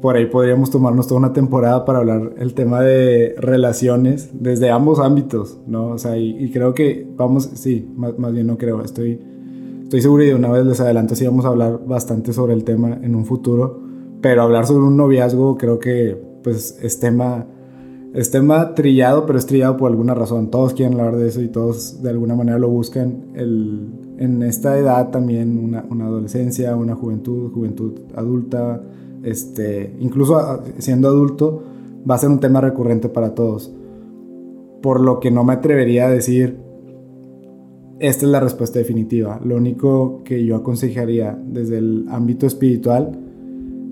por 0.00 0.14
ahí 0.14 0.26
podríamos 0.26 0.70
tomarnos 0.70 1.08
toda 1.08 1.18
una 1.18 1.32
temporada 1.32 1.84
para 1.84 1.98
hablar 1.98 2.34
el 2.38 2.54
tema 2.54 2.80
de 2.82 3.34
relaciones 3.38 4.30
desde 4.32 4.70
ambos 4.70 5.00
ámbitos, 5.00 5.58
¿no? 5.66 5.88
O 5.88 5.98
sea, 5.98 6.16
y, 6.16 6.48
creo 6.52 6.74
que 6.74 7.08
vamos, 7.16 7.50
sí, 7.54 7.90
más, 7.96 8.16
más 8.20 8.32
bien 8.32 8.46
no 8.46 8.56
creo, 8.56 8.82
estoy 8.82 9.20
Estoy 9.88 10.02
seguro 10.02 10.22
y 10.22 10.26
de 10.26 10.34
una 10.34 10.50
vez 10.50 10.66
les 10.66 10.78
adelanto 10.80 11.14
si 11.14 11.24
vamos 11.24 11.46
a 11.46 11.48
hablar 11.48 11.80
bastante 11.86 12.34
sobre 12.34 12.52
el 12.52 12.62
tema 12.62 12.98
en 13.00 13.14
un 13.14 13.24
futuro, 13.24 13.80
pero 14.20 14.42
hablar 14.42 14.66
sobre 14.66 14.84
un 14.84 14.98
noviazgo 14.98 15.56
creo 15.56 15.78
que 15.78 16.14
pues 16.44 16.78
es 16.82 17.00
tema, 17.00 17.46
es 18.12 18.30
tema 18.30 18.74
trillado, 18.74 19.24
pero 19.24 19.38
es 19.38 19.46
trillado 19.46 19.78
por 19.78 19.90
alguna 19.90 20.12
razón. 20.12 20.50
Todos 20.50 20.74
quieren 20.74 21.00
hablar 21.00 21.16
de 21.16 21.28
eso 21.28 21.40
y 21.40 21.48
todos 21.48 22.02
de 22.02 22.10
alguna 22.10 22.34
manera 22.34 22.58
lo 22.58 22.68
buscan. 22.68 23.28
El, 23.34 23.88
en 24.18 24.42
esta 24.42 24.76
edad 24.76 25.08
también 25.08 25.58
una, 25.58 25.86
una, 25.88 26.04
adolescencia, 26.04 26.76
una 26.76 26.94
juventud, 26.94 27.50
juventud 27.50 27.94
adulta, 28.14 28.82
este, 29.22 29.96
incluso 30.00 30.38
siendo 30.76 31.08
adulto, 31.08 31.62
va 32.08 32.16
a 32.16 32.18
ser 32.18 32.28
un 32.28 32.40
tema 32.40 32.60
recurrente 32.60 33.08
para 33.08 33.34
todos. 33.34 33.72
Por 34.82 35.00
lo 35.00 35.18
que 35.18 35.30
no 35.30 35.44
me 35.44 35.54
atrevería 35.54 36.08
a 36.08 36.10
decir 36.10 36.67
esta 38.00 38.26
es 38.26 38.32
la 38.32 38.40
respuesta 38.40 38.78
definitiva. 38.78 39.40
Lo 39.44 39.56
único 39.56 40.22
que 40.24 40.44
yo 40.44 40.56
aconsejaría 40.56 41.36
desde 41.46 41.78
el 41.78 42.06
ámbito 42.08 42.46
espiritual 42.46 43.18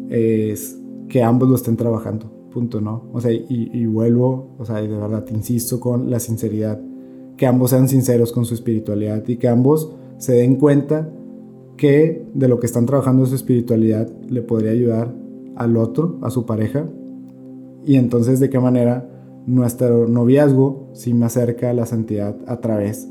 es 0.09 0.79
que 1.09 1.23
ambos 1.23 1.49
lo 1.49 1.57
estén 1.57 1.77
trabajando. 1.77 2.31
Punto, 2.53 2.81
¿no? 2.81 3.09
O 3.13 3.21
sea, 3.21 3.33
y, 3.33 3.87
vuelvo, 3.87 4.55
o 4.59 4.65
sea, 4.65 4.77
de 4.77 4.89
verdad 4.89 5.25
insisto 5.31 5.81
con 5.81 6.11
la 6.11 6.21
sinceridad. 6.21 6.81
Que 7.37 7.47
ambos 7.47 7.71
sean 7.71 7.89
sinceros 7.89 8.33
con 8.33 8.45
su 8.45 8.55
espiritualidad 8.55 9.27
y 9.27 9.37
que 9.37 9.49
ambos 9.49 9.95
se 10.19 10.35
den 10.35 10.57
cuenta 10.57 11.11
que 11.77 12.25
de 12.33 12.49
lo 12.49 12.59
que 12.59 12.67
están 12.67 12.87
trabajando 12.87 13.25
en 13.25 13.29
su 13.29 13.35
espiritualidad 13.35 14.11
le 14.29 14.41
podría 14.41 14.71
ayudar 14.71 15.13
al 15.57 15.77
otro, 15.77 16.19
a 16.23 16.31
su 16.31 16.47
pareja. 16.47 16.87
Y 17.85 17.97
entonces 17.97 18.41
de 18.41 18.49
qué 18.49 18.59
manera 18.59 19.07
nuestro 19.47 20.09
noviazgo 20.09 20.89
sí 20.95 21.13
me 21.13 21.27
acerca 21.27 21.71
a 21.71 21.75
la 21.75 21.85
santidad 21.85 22.37
a 22.47 22.61
través 22.61 23.09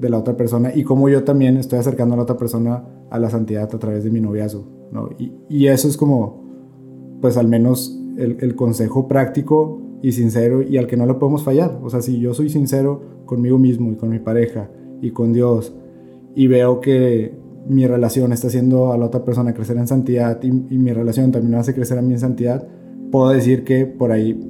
de 0.00 0.08
la 0.08 0.18
otra 0.18 0.36
persona 0.36 0.72
y 0.74 0.82
como 0.82 1.08
yo 1.08 1.24
también 1.24 1.56
estoy 1.56 1.78
acercando 1.78 2.14
a 2.14 2.16
la 2.16 2.22
otra 2.22 2.36
persona 2.36 2.84
a 3.10 3.18
la 3.18 3.28
santidad 3.28 3.64
a 3.64 3.78
través 3.78 4.02
de 4.04 4.10
mi 4.10 4.20
noviazgo, 4.20 4.64
¿no? 4.92 5.10
Y, 5.18 5.32
y 5.48 5.66
eso 5.66 5.88
es 5.88 5.96
como, 5.96 7.18
pues 7.20 7.36
al 7.36 7.48
menos 7.48 7.98
el, 8.16 8.38
el, 8.40 8.54
consejo 8.54 9.08
práctico 9.08 9.80
y 10.02 10.12
sincero 10.12 10.62
y 10.62 10.78
al 10.78 10.86
que 10.86 10.96
no 10.96 11.06
le 11.06 11.14
podemos 11.14 11.42
fallar. 11.42 11.78
O 11.82 11.90
sea, 11.90 12.00
si 12.00 12.18
yo 12.18 12.32
soy 12.34 12.48
sincero 12.48 13.02
conmigo 13.26 13.58
mismo 13.58 13.92
y 13.92 13.96
con 13.96 14.08
mi 14.08 14.18
pareja 14.18 14.70
y 15.02 15.10
con 15.10 15.32
Dios 15.32 15.74
y 16.34 16.46
veo 16.46 16.80
que 16.80 17.34
mi 17.68 17.86
relación 17.86 18.32
está 18.32 18.48
haciendo 18.48 18.92
a 18.92 18.98
la 18.98 19.06
otra 19.06 19.24
persona 19.24 19.54
crecer 19.54 19.76
en 19.76 19.86
santidad 19.86 20.42
y, 20.42 20.50
mi 20.50 20.92
relación 20.92 21.30
también 21.30 21.54
hace 21.54 21.74
crecer 21.74 21.98
a 21.98 22.02
mí 22.02 22.14
en 22.14 22.20
santidad, 22.20 22.66
puedo 23.10 23.28
decir 23.30 23.64
que 23.64 23.86
por 23.86 24.12
ahí 24.12 24.40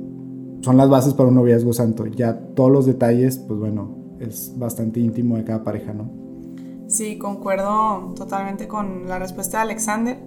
son 0.62 0.76
las 0.76 0.88
bases 0.88 1.14
para 1.14 1.28
un 1.28 1.34
noviazgo 1.34 1.72
santo. 1.72 2.06
Ya 2.06 2.38
todos 2.54 2.70
los 2.70 2.86
detalles, 2.86 3.38
pues 3.38 3.58
bueno, 3.58 3.99
es 4.20 4.52
bastante 4.56 5.00
íntimo 5.00 5.36
de 5.36 5.44
cada 5.44 5.64
pareja, 5.64 5.92
¿no? 5.92 6.10
Sí, 6.88 7.18
concuerdo 7.18 8.14
totalmente 8.16 8.68
con 8.68 9.08
la 9.08 9.18
respuesta 9.18 9.58
de 9.58 9.62
Alexander 9.62 10.18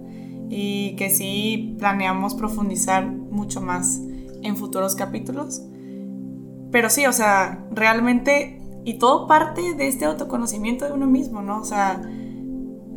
y 0.48 0.96
que 0.96 1.10
sí 1.10 1.76
planeamos 1.78 2.34
profundizar 2.34 3.06
mucho 3.06 3.60
más 3.60 4.00
en 4.42 4.56
futuros 4.56 4.94
capítulos. 4.94 5.62
Pero 6.70 6.90
sí, 6.90 7.06
o 7.06 7.12
sea, 7.12 7.66
realmente, 7.70 8.60
y 8.84 8.98
todo 8.98 9.26
parte 9.26 9.74
de 9.74 9.88
este 9.88 10.06
autoconocimiento 10.06 10.86
de 10.86 10.92
uno 10.92 11.06
mismo, 11.06 11.42
¿no? 11.42 11.60
O 11.60 11.64
sea, 11.64 12.02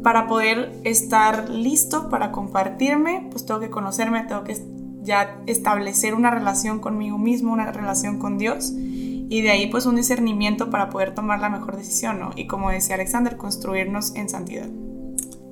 para 0.02 0.28
poder 0.28 0.80
estar 0.84 1.50
listo 1.50 2.10
para 2.10 2.32
compartirme, 2.32 3.28
pues 3.30 3.46
tengo 3.46 3.60
que 3.60 3.70
conocerme, 3.70 4.24
tengo 4.24 4.44
que 4.44 4.58
ya 5.02 5.42
establecer 5.46 6.14
una 6.14 6.32
relación 6.32 6.80
conmigo 6.80 7.18
mismo, 7.18 7.54
una 7.54 7.72
relación 7.72 8.18
con 8.18 8.38
Dios 8.38 8.74
y 9.30 9.42
de 9.42 9.50
ahí 9.50 9.68
pues 9.68 9.86
un 9.86 9.96
discernimiento 9.96 10.70
para 10.70 10.90
poder 10.90 11.14
tomar 11.14 11.40
la 11.40 11.50
mejor 11.50 11.78
decisión, 11.78 12.20
¿no? 12.20 12.32
Y 12.36 12.48
como 12.48 12.70
decía 12.70 12.96
Alexander, 12.96 13.38
construirnos 13.38 14.16
en 14.16 14.30
santidad. 14.30 14.70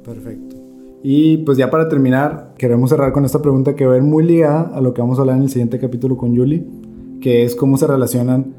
Perfecto. 0.03 0.55
Y 1.03 1.37
pues 1.37 1.57
ya 1.57 1.69
para 1.69 1.87
terminar, 1.87 2.53
queremos 2.57 2.89
cerrar 2.89 3.11
con 3.11 3.25
esta 3.25 3.41
pregunta 3.41 3.75
que 3.75 3.85
va 3.85 3.93
a 3.93 3.97
ir 3.97 4.03
muy 4.03 4.23
ligada 4.23 4.71
a 4.73 4.81
lo 4.81 4.93
que 4.93 5.01
vamos 5.01 5.17
a 5.17 5.21
hablar 5.21 5.37
en 5.37 5.43
el 5.43 5.49
siguiente 5.49 5.79
capítulo 5.79 6.17
con 6.17 6.35
Julie, 6.35 6.65
que 7.21 7.43
es 7.43 7.55
cómo 7.55 7.77
se 7.77 7.85
relacionan 7.85 8.53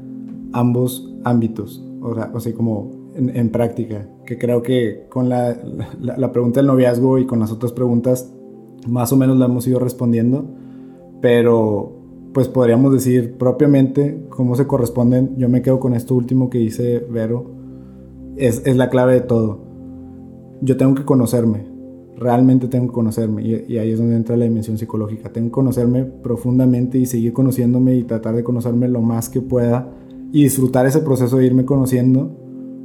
ambos 0.53 1.13
ámbitos, 1.23 1.83
o 2.01 2.15
sea, 2.15 2.31
o 2.33 2.39
sea 2.39 2.53
como 2.53 3.11
en, 3.15 3.49
práctica, 3.49 4.07
que 4.25 4.37
creo 4.37 4.61
que 4.61 5.07
con 5.09 5.27
la, 5.27 5.57
la, 5.99 6.17
la 6.17 6.31
pregunta 6.31 6.59
del 6.59 6.67
noviazgo 6.67 7.17
y 7.17 7.25
con 7.25 7.39
las 7.39 7.51
otras 7.51 7.73
preguntas 7.73 8.31
más 8.87 9.11
o 9.11 9.17
menos 9.17 9.37
la 9.37 9.45
hemos 9.45 9.67
ido 9.67 9.79
respondiendo, 9.79 10.45
pero 11.21 11.96
pues 12.37 12.49
podríamos 12.49 12.93
decir 12.93 13.33
propiamente 13.33 14.27
cómo 14.29 14.55
se 14.55 14.67
corresponden. 14.67 15.35
Yo 15.37 15.49
me 15.49 15.63
quedo 15.63 15.79
con 15.79 15.95
esto 15.95 16.13
último 16.13 16.51
que 16.51 16.59
dice 16.59 17.03
Vero. 17.09 17.49
Es, 18.35 18.61
es 18.63 18.77
la 18.77 18.91
clave 18.91 19.15
de 19.15 19.21
todo. 19.21 19.57
yo 20.61 20.77
tengo 20.77 20.93
que 20.93 21.03
conocerme, 21.03 21.65
realmente 22.15 22.67
tengo 22.67 22.89
que 22.89 22.93
conocerme 22.93 23.41
y, 23.41 23.79
ahí 23.79 23.89
es 23.89 23.97
donde 23.97 24.15
entra 24.15 24.37
la 24.37 24.45
dimensión 24.45 24.77
psicológica. 24.77 25.33
Tengo 25.33 25.47
que 25.47 25.51
conocerme 25.53 26.05
profundamente 26.05 26.99
y 26.99 27.07
seguir 27.07 27.33
conociéndome 27.33 27.95
y 27.95 28.03
tratar 28.03 28.35
de 28.35 28.43
conocerme 28.43 28.87
lo 28.87 29.01
más 29.01 29.29
que 29.29 29.41
pueda 29.41 29.89
y 30.31 30.43
disfrutar 30.43 30.85
ese 30.85 30.99
proceso 30.99 31.37
de 31.37 31.45
irme 31.47 31.65
conociendo 31.65 32.37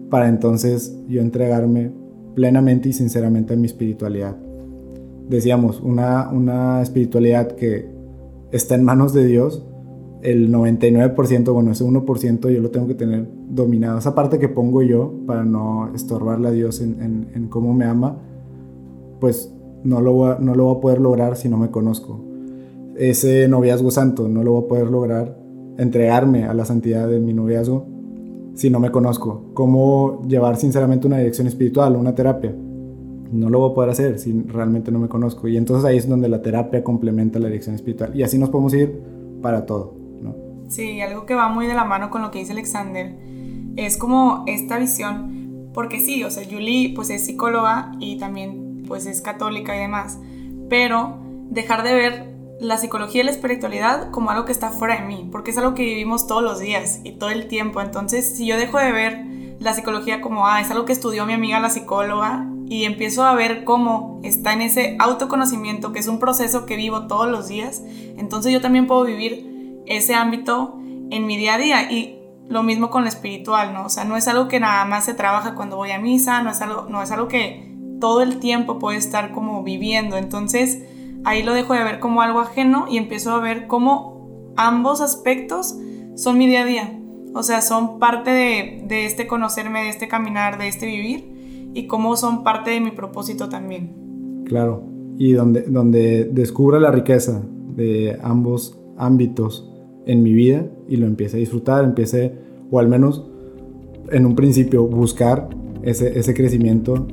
para 0.08 0.30
entonces 0.30 0.98
yo 1.10 1.20
entregarme 1.20 1.92
plenamente 2.34 2.88
y 2.88 2.94
sinceramente 2.94 3.52
a 3.52 3.56
mi 3.58 3.66
espiritualidad. 3.66 4.34
Decíamos, 5.28 5.78
una, 5.82 6.30
una 6.30 6.80
espiritualidad 6.80 7.48
que 7.48 7.91
está 8.52 8.76
en 8.76 8.84
manos 8.84 9.12
de 9.12 9.26
Dios, 9.26 9.66
el 10.22 10.52
99%, 10.52 11.52
bueno, 11.52 11.72
ese 11.72 11.84
1% 11.84 12.50
yo 12.50 12.60
lo 12.60 12.70
tengo 12.70 12.86
que 12.86 12.94
tener 12.94 13.28
dominado. 13.48 13.98
Esa 13.98 14.14
parte 14.14 14.38
que 14.38 14.48
pongo 14.48 14.82
yo 14.82 15.12
para 15.26 15.44
no 15.44 15.92
estorbarle 15.94 16.48
a 16.48 16.52
Dios 16.52 16.80
en, 16.80 17.28
en 17.34 17.48
cómo 17.48 17.74
me 17.74 17.86
ama, 17.86 18.18
pues 19.18 19.52
no 19.84 20.00
lo, 20.00 20.12
voy 20.12 20.30
a, 20.30 20.38
no 20.38 20.54
lo 20.54 20.64
voy 20.64 20.76
a 20.76 20.80
poder 20.80 21.00
lograr 21.00 21.36
si 21.36 21.48
no 21.48 21.56
me 21.56 21.70
conozco. 21.70 22.20
Ese 22.96 23.48
noviazgo 23.48 23.90
santo 23.90 24.28
no 24.28 24.42
lo 24.42 24.52
voy 24.52 24.64
a 24.64 24.68
poder 24.68 24.90
lograr, 24.90 25.38
entregarme 25.78 26.44
a 26.44 26.54
la 26.54 26.64
santidad 26.64 27.08
de 27.08 27.20
mi 27.20 27.32
noviazgo 27.32 27.86
si 28.54 28.70
no 28.70 28.80
me 28.80 28.90
conozco. 28.90 29.50
¿Cómo 29.54 30.22
llevar 30.28 30.56
sinceramente 30.56 31.06
una 31.06 31.18
dirección 31.18 31.46
espiritual, 31.46 31.96
una 31.96 32.14
terapia? 32.14 32.54
No 33.32 33.50
lo 33.50 33.60
voy 33.60 33.70
a 33.70 33.74
poder 33.74 33.90
hacer 33.90 34.18
si 34.18 34.32
realmente 34.42 34.92
no 34.92 34.98
me 34.98 35.08
conozco. 35.08 35.48
Y 35.48 35.56
entonces 35.56 35.84
ahí 35.84 35.96
es 35.96 36.08
donde 36.08 36.28
la 36.28 36.42
terapia 36.42 36.84
complementa 36.84 37.38
la 37.38 37.48
dirección 37.48 37.74
espiritual. 37.74 38.14
Y 38.14 38.22
así 38.22 38.38
nos 38.38 38.50
podemos 38.50 38.74
ir 38.74 39.00
para 39.42 39.66
todo. 39.66 39.96
¿no? 40.20 40.34
Sí, 40.68 41.00
algo 41.00 41.26
que 41.26 41.34
va 41.34 41.48
muy 41.48 41.66
de 41.66 41.74
la 41.74 41.84
mano 41.84 42.10
con 42.10 42.22
lo 42.22 42.30
que 42.30 42.38
dice 42.38 42.52
Alexander 42.52 43.16
es 43.76 43.96
como 43.96 44.44
esta 44.46 44.78
visión, 44.78 45.70
porque 45.72 46.00
sí, 46.00 46.22
o 46.24 46.30
sea, 46.30 46.44
Julie 46.44 46.92
pues 46.94 47.10
es 47.10 47.24
psicóloga 47.24 47.92
y 47.98 48.18
también 48.18 48.84
pues 48.86 49.06
es 49.06 49.22
católica 49.22 49.74
y 49.74 49.80
demás, 49.80 50.18
pero 50.68 51.18
dejar 51.50 51.82
de 51.82 51.94
ver 51.94 52.32
la 52.60 52.76
psicología 52.76 53.22
y 53.22 53.24
la 53.24 53.30
espiritualidad 53.30 54.10
como 54.10 54.30
algo 54.30 54.44
que 54.44 54.52
está 54.52 54.70
fuera 54.70 55.00
de 55.00 55.06
mí, 55.06 55.28
porque 55.32 55.50
es 55.50 55.58
algo 55.58 55.74
que 55.74 55.84
vivimos 55.84 56.26
todos 56.26 56.42
los 56.42 56.60
días 56.60 57.00
y 57.02 57.12
todo 57.12 57.30
el 57.30 57.48
tiempo. 57.48 57.80
Entonces, 57.80 58.36
si 58.36 58.46
yo 58.46 58.56
dejo 58.56 58.78
de 58.78 58.92
ver 58.92 59.24
la 59.58 59.74
psicología 59.74 60.20
como, 60.20 60.46
ah, 60.46 60.60
es 60.60 60.70
algo 60.70 60.84
que 60.84 60.92
estudió 60.92 61.26
mi 61.26 61.32
amiga 61.32 61.58
la 61.60 61.70
psicóloga, 61.70 62.48
y 62.72 62.86
empiezo 62.86 63.22
a 63.22 63.34
ver 63.34 63.64
cómo 63.64 64.18
está 64.22 64.54
en 64.54 64.62
ese 64.62 64.96
autoconocimiento, 64.98 65.92
que 65.92 65.98
es 65.98 66.08
un 66.08 66.18
proceso 66.18 66.64
que 66.64 66.76
vivo 66.76 67.06
todos 67.06 67.30
los 67.30 67.46
días, 67.46 67.82
entonces 68.16 68.50
yo 68.50 68.62
también 68.62 68.86
puedo 68.86 69.04
vivir 69.04 69.82
ese 69.84 70.14
ámbito 70.14 70.78
en 71.10 71.26
mi 71.26 71.36
día 71.36 71.56
a 71.56 71.58
día. 71.58 71.92
Y 71.92 72.18
lo 72.48 72.62
mismo 72.62 72.88
con 72.88 73.02
lo 73.02 73.10
espiritual, 73.10 73.74
¿no? 73.74 73.84
O 73.84 73.88
sea, 73.90 74.04
no 74.04 74.16
es 74.16 74.26
algo 74.26 74.48
que 74.48 74.58
nada 74.58 74.86
más 74.86 75.04
se 75.04 75.12
trabaja 75.12 75.54
cuando 75.54 75.76
voy 75.76 75.90
a 75.90 75.98
misa, 75.98 76.42
no 76.42 76.48
es 76.48 76.62
algo, 76.62 76.86
no 76.88 77.02
es 77.02 77.10
algo 77.10 77.28
que 77.28 77.76
todo 78.00 78.22
el 78.22 78.38
tiempo 78.38 78.78
puede 78.78 78.96
estar 78.96 79.32
como 79.32 79.62
viviendo. 79.62 80.16
Entonces 80.16 80.82
ahí 81.26 81.42
lo 81.42 81.52
dejo 81.52 81.74
de 81.74 81.84
ver 81.84 82.00
como 82.00 82.22
algo 82.22 82.40
ajeno 82.40 82.86
y 82.88 82.96
empiezo 82.96 83.32
a 83.32 83.40
ver 83.40 83.66
cómo 83.66 84.54
ambos 84.56 85.02
aspectos 85.02 85.76
son 86.16 86.38
mi 86.38 86.46
día 86.46 86.62
a 86.62 86.64
día. 86.64 86.98
O 87.34 87.42
sea, 87.42 87.60
son 87.60 87.98
parte 87.98 88.30
de, 88.30 89.04
este 89.04 89.26
conocerme, 89.26 89.82
de 89.82 89.90
este 89.90 90.08
caminar, 90.08 90.56
de 90.56 90.68
este 90.68 90.86
vivir 90.86 91.31
y 91.74 91.86
cómo 91.86 92.16
son 92.16 92.44
parte 92.44 92.70
de 92.70 92.80
mi 92.80 92.90
propósito 92.90 93.48
también. 93.48 94.44
Claro, 94.46 94.84
y 95.18 95.32
donde, 95.32 95.62
donde 95.62 96.24
descubra 96.24 96.78
la 96.80 96.90
riqueza 96.90 97.42
de 97.76 98.18
ambos 98.22 98.78
ámbitos 98.96 99.70
en 100.06 100.22
mi 100.22 100.32
vida 100.32 100.66
y 100.88 100.96
lo 100.96 101.06
empiece 101.06 101.36
a 101.36 101.40
disfrutar, 101.40 101.84
empiece, 101.84 102.34
o 102.70 102.78
al 102.78 102.88
menos 102.88 103.28
en 104.10 104.26
un 104.26 104.34
principio, 104.34 104.86
buscar 104.86 105.48
ese, 105.82 106.18
ese 106.18 106.34
crecimiento 106.34 107.06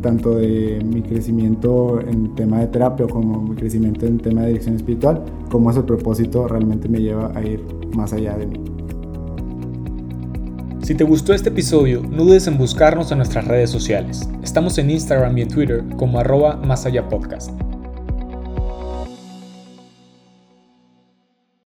tanto 0.00 0.36
de 0.36 0.82
mi 0.84 1.02
crecimiento 1.02 2.00
en 2.00 2.34
tema 2.34 2.60
de 2.60 2.68
terapia 2.68 3.06
como 3.06 3.42
mi 3.42 3.56
crecimiento 3.56 4.06
en 4.06 4.18
tema 4.18 4.42
de 4.42 4.48
dirección 4.48 4.76
espiritual, 4.76 5.24
como 5.50 5.70
ese 5.70 5.82
propósito 5.82 6.46
realmente 6.46 6.88
me 6.88 7.00
lleva 7.00 7.32
a 7.34 7.42
ir 7.42 7.60
más 7.96 8.12
allá 8.12 8.36
de 8.36 8.46
mí. 8.46 8.67
Si 10.88 10.94
te 10.94 11.04
gustó 11.04 11.34
este 11.34 11.50
episodio, 11.50 12.00
no 12.00 12.24
dudes 12.24 12.46
en 12.46 12.56
buscarnos 12.56 13.12
en 13.12 13.18
nuestras 13.18 13.46
redes 13.46 13.68
sociales. 13.68 14.26
Estamos 14.42 14.78
en 14.78 14.88
Instagram 14.88 15.36
y 15.36 15.42
en 15.42 15.48
Twitter 15.48 15.84
como 15.98 16.18
arroba 16.18 16.56
más 16.56 16.86
allá 16.86 17.06
podcast. 17.10 17.50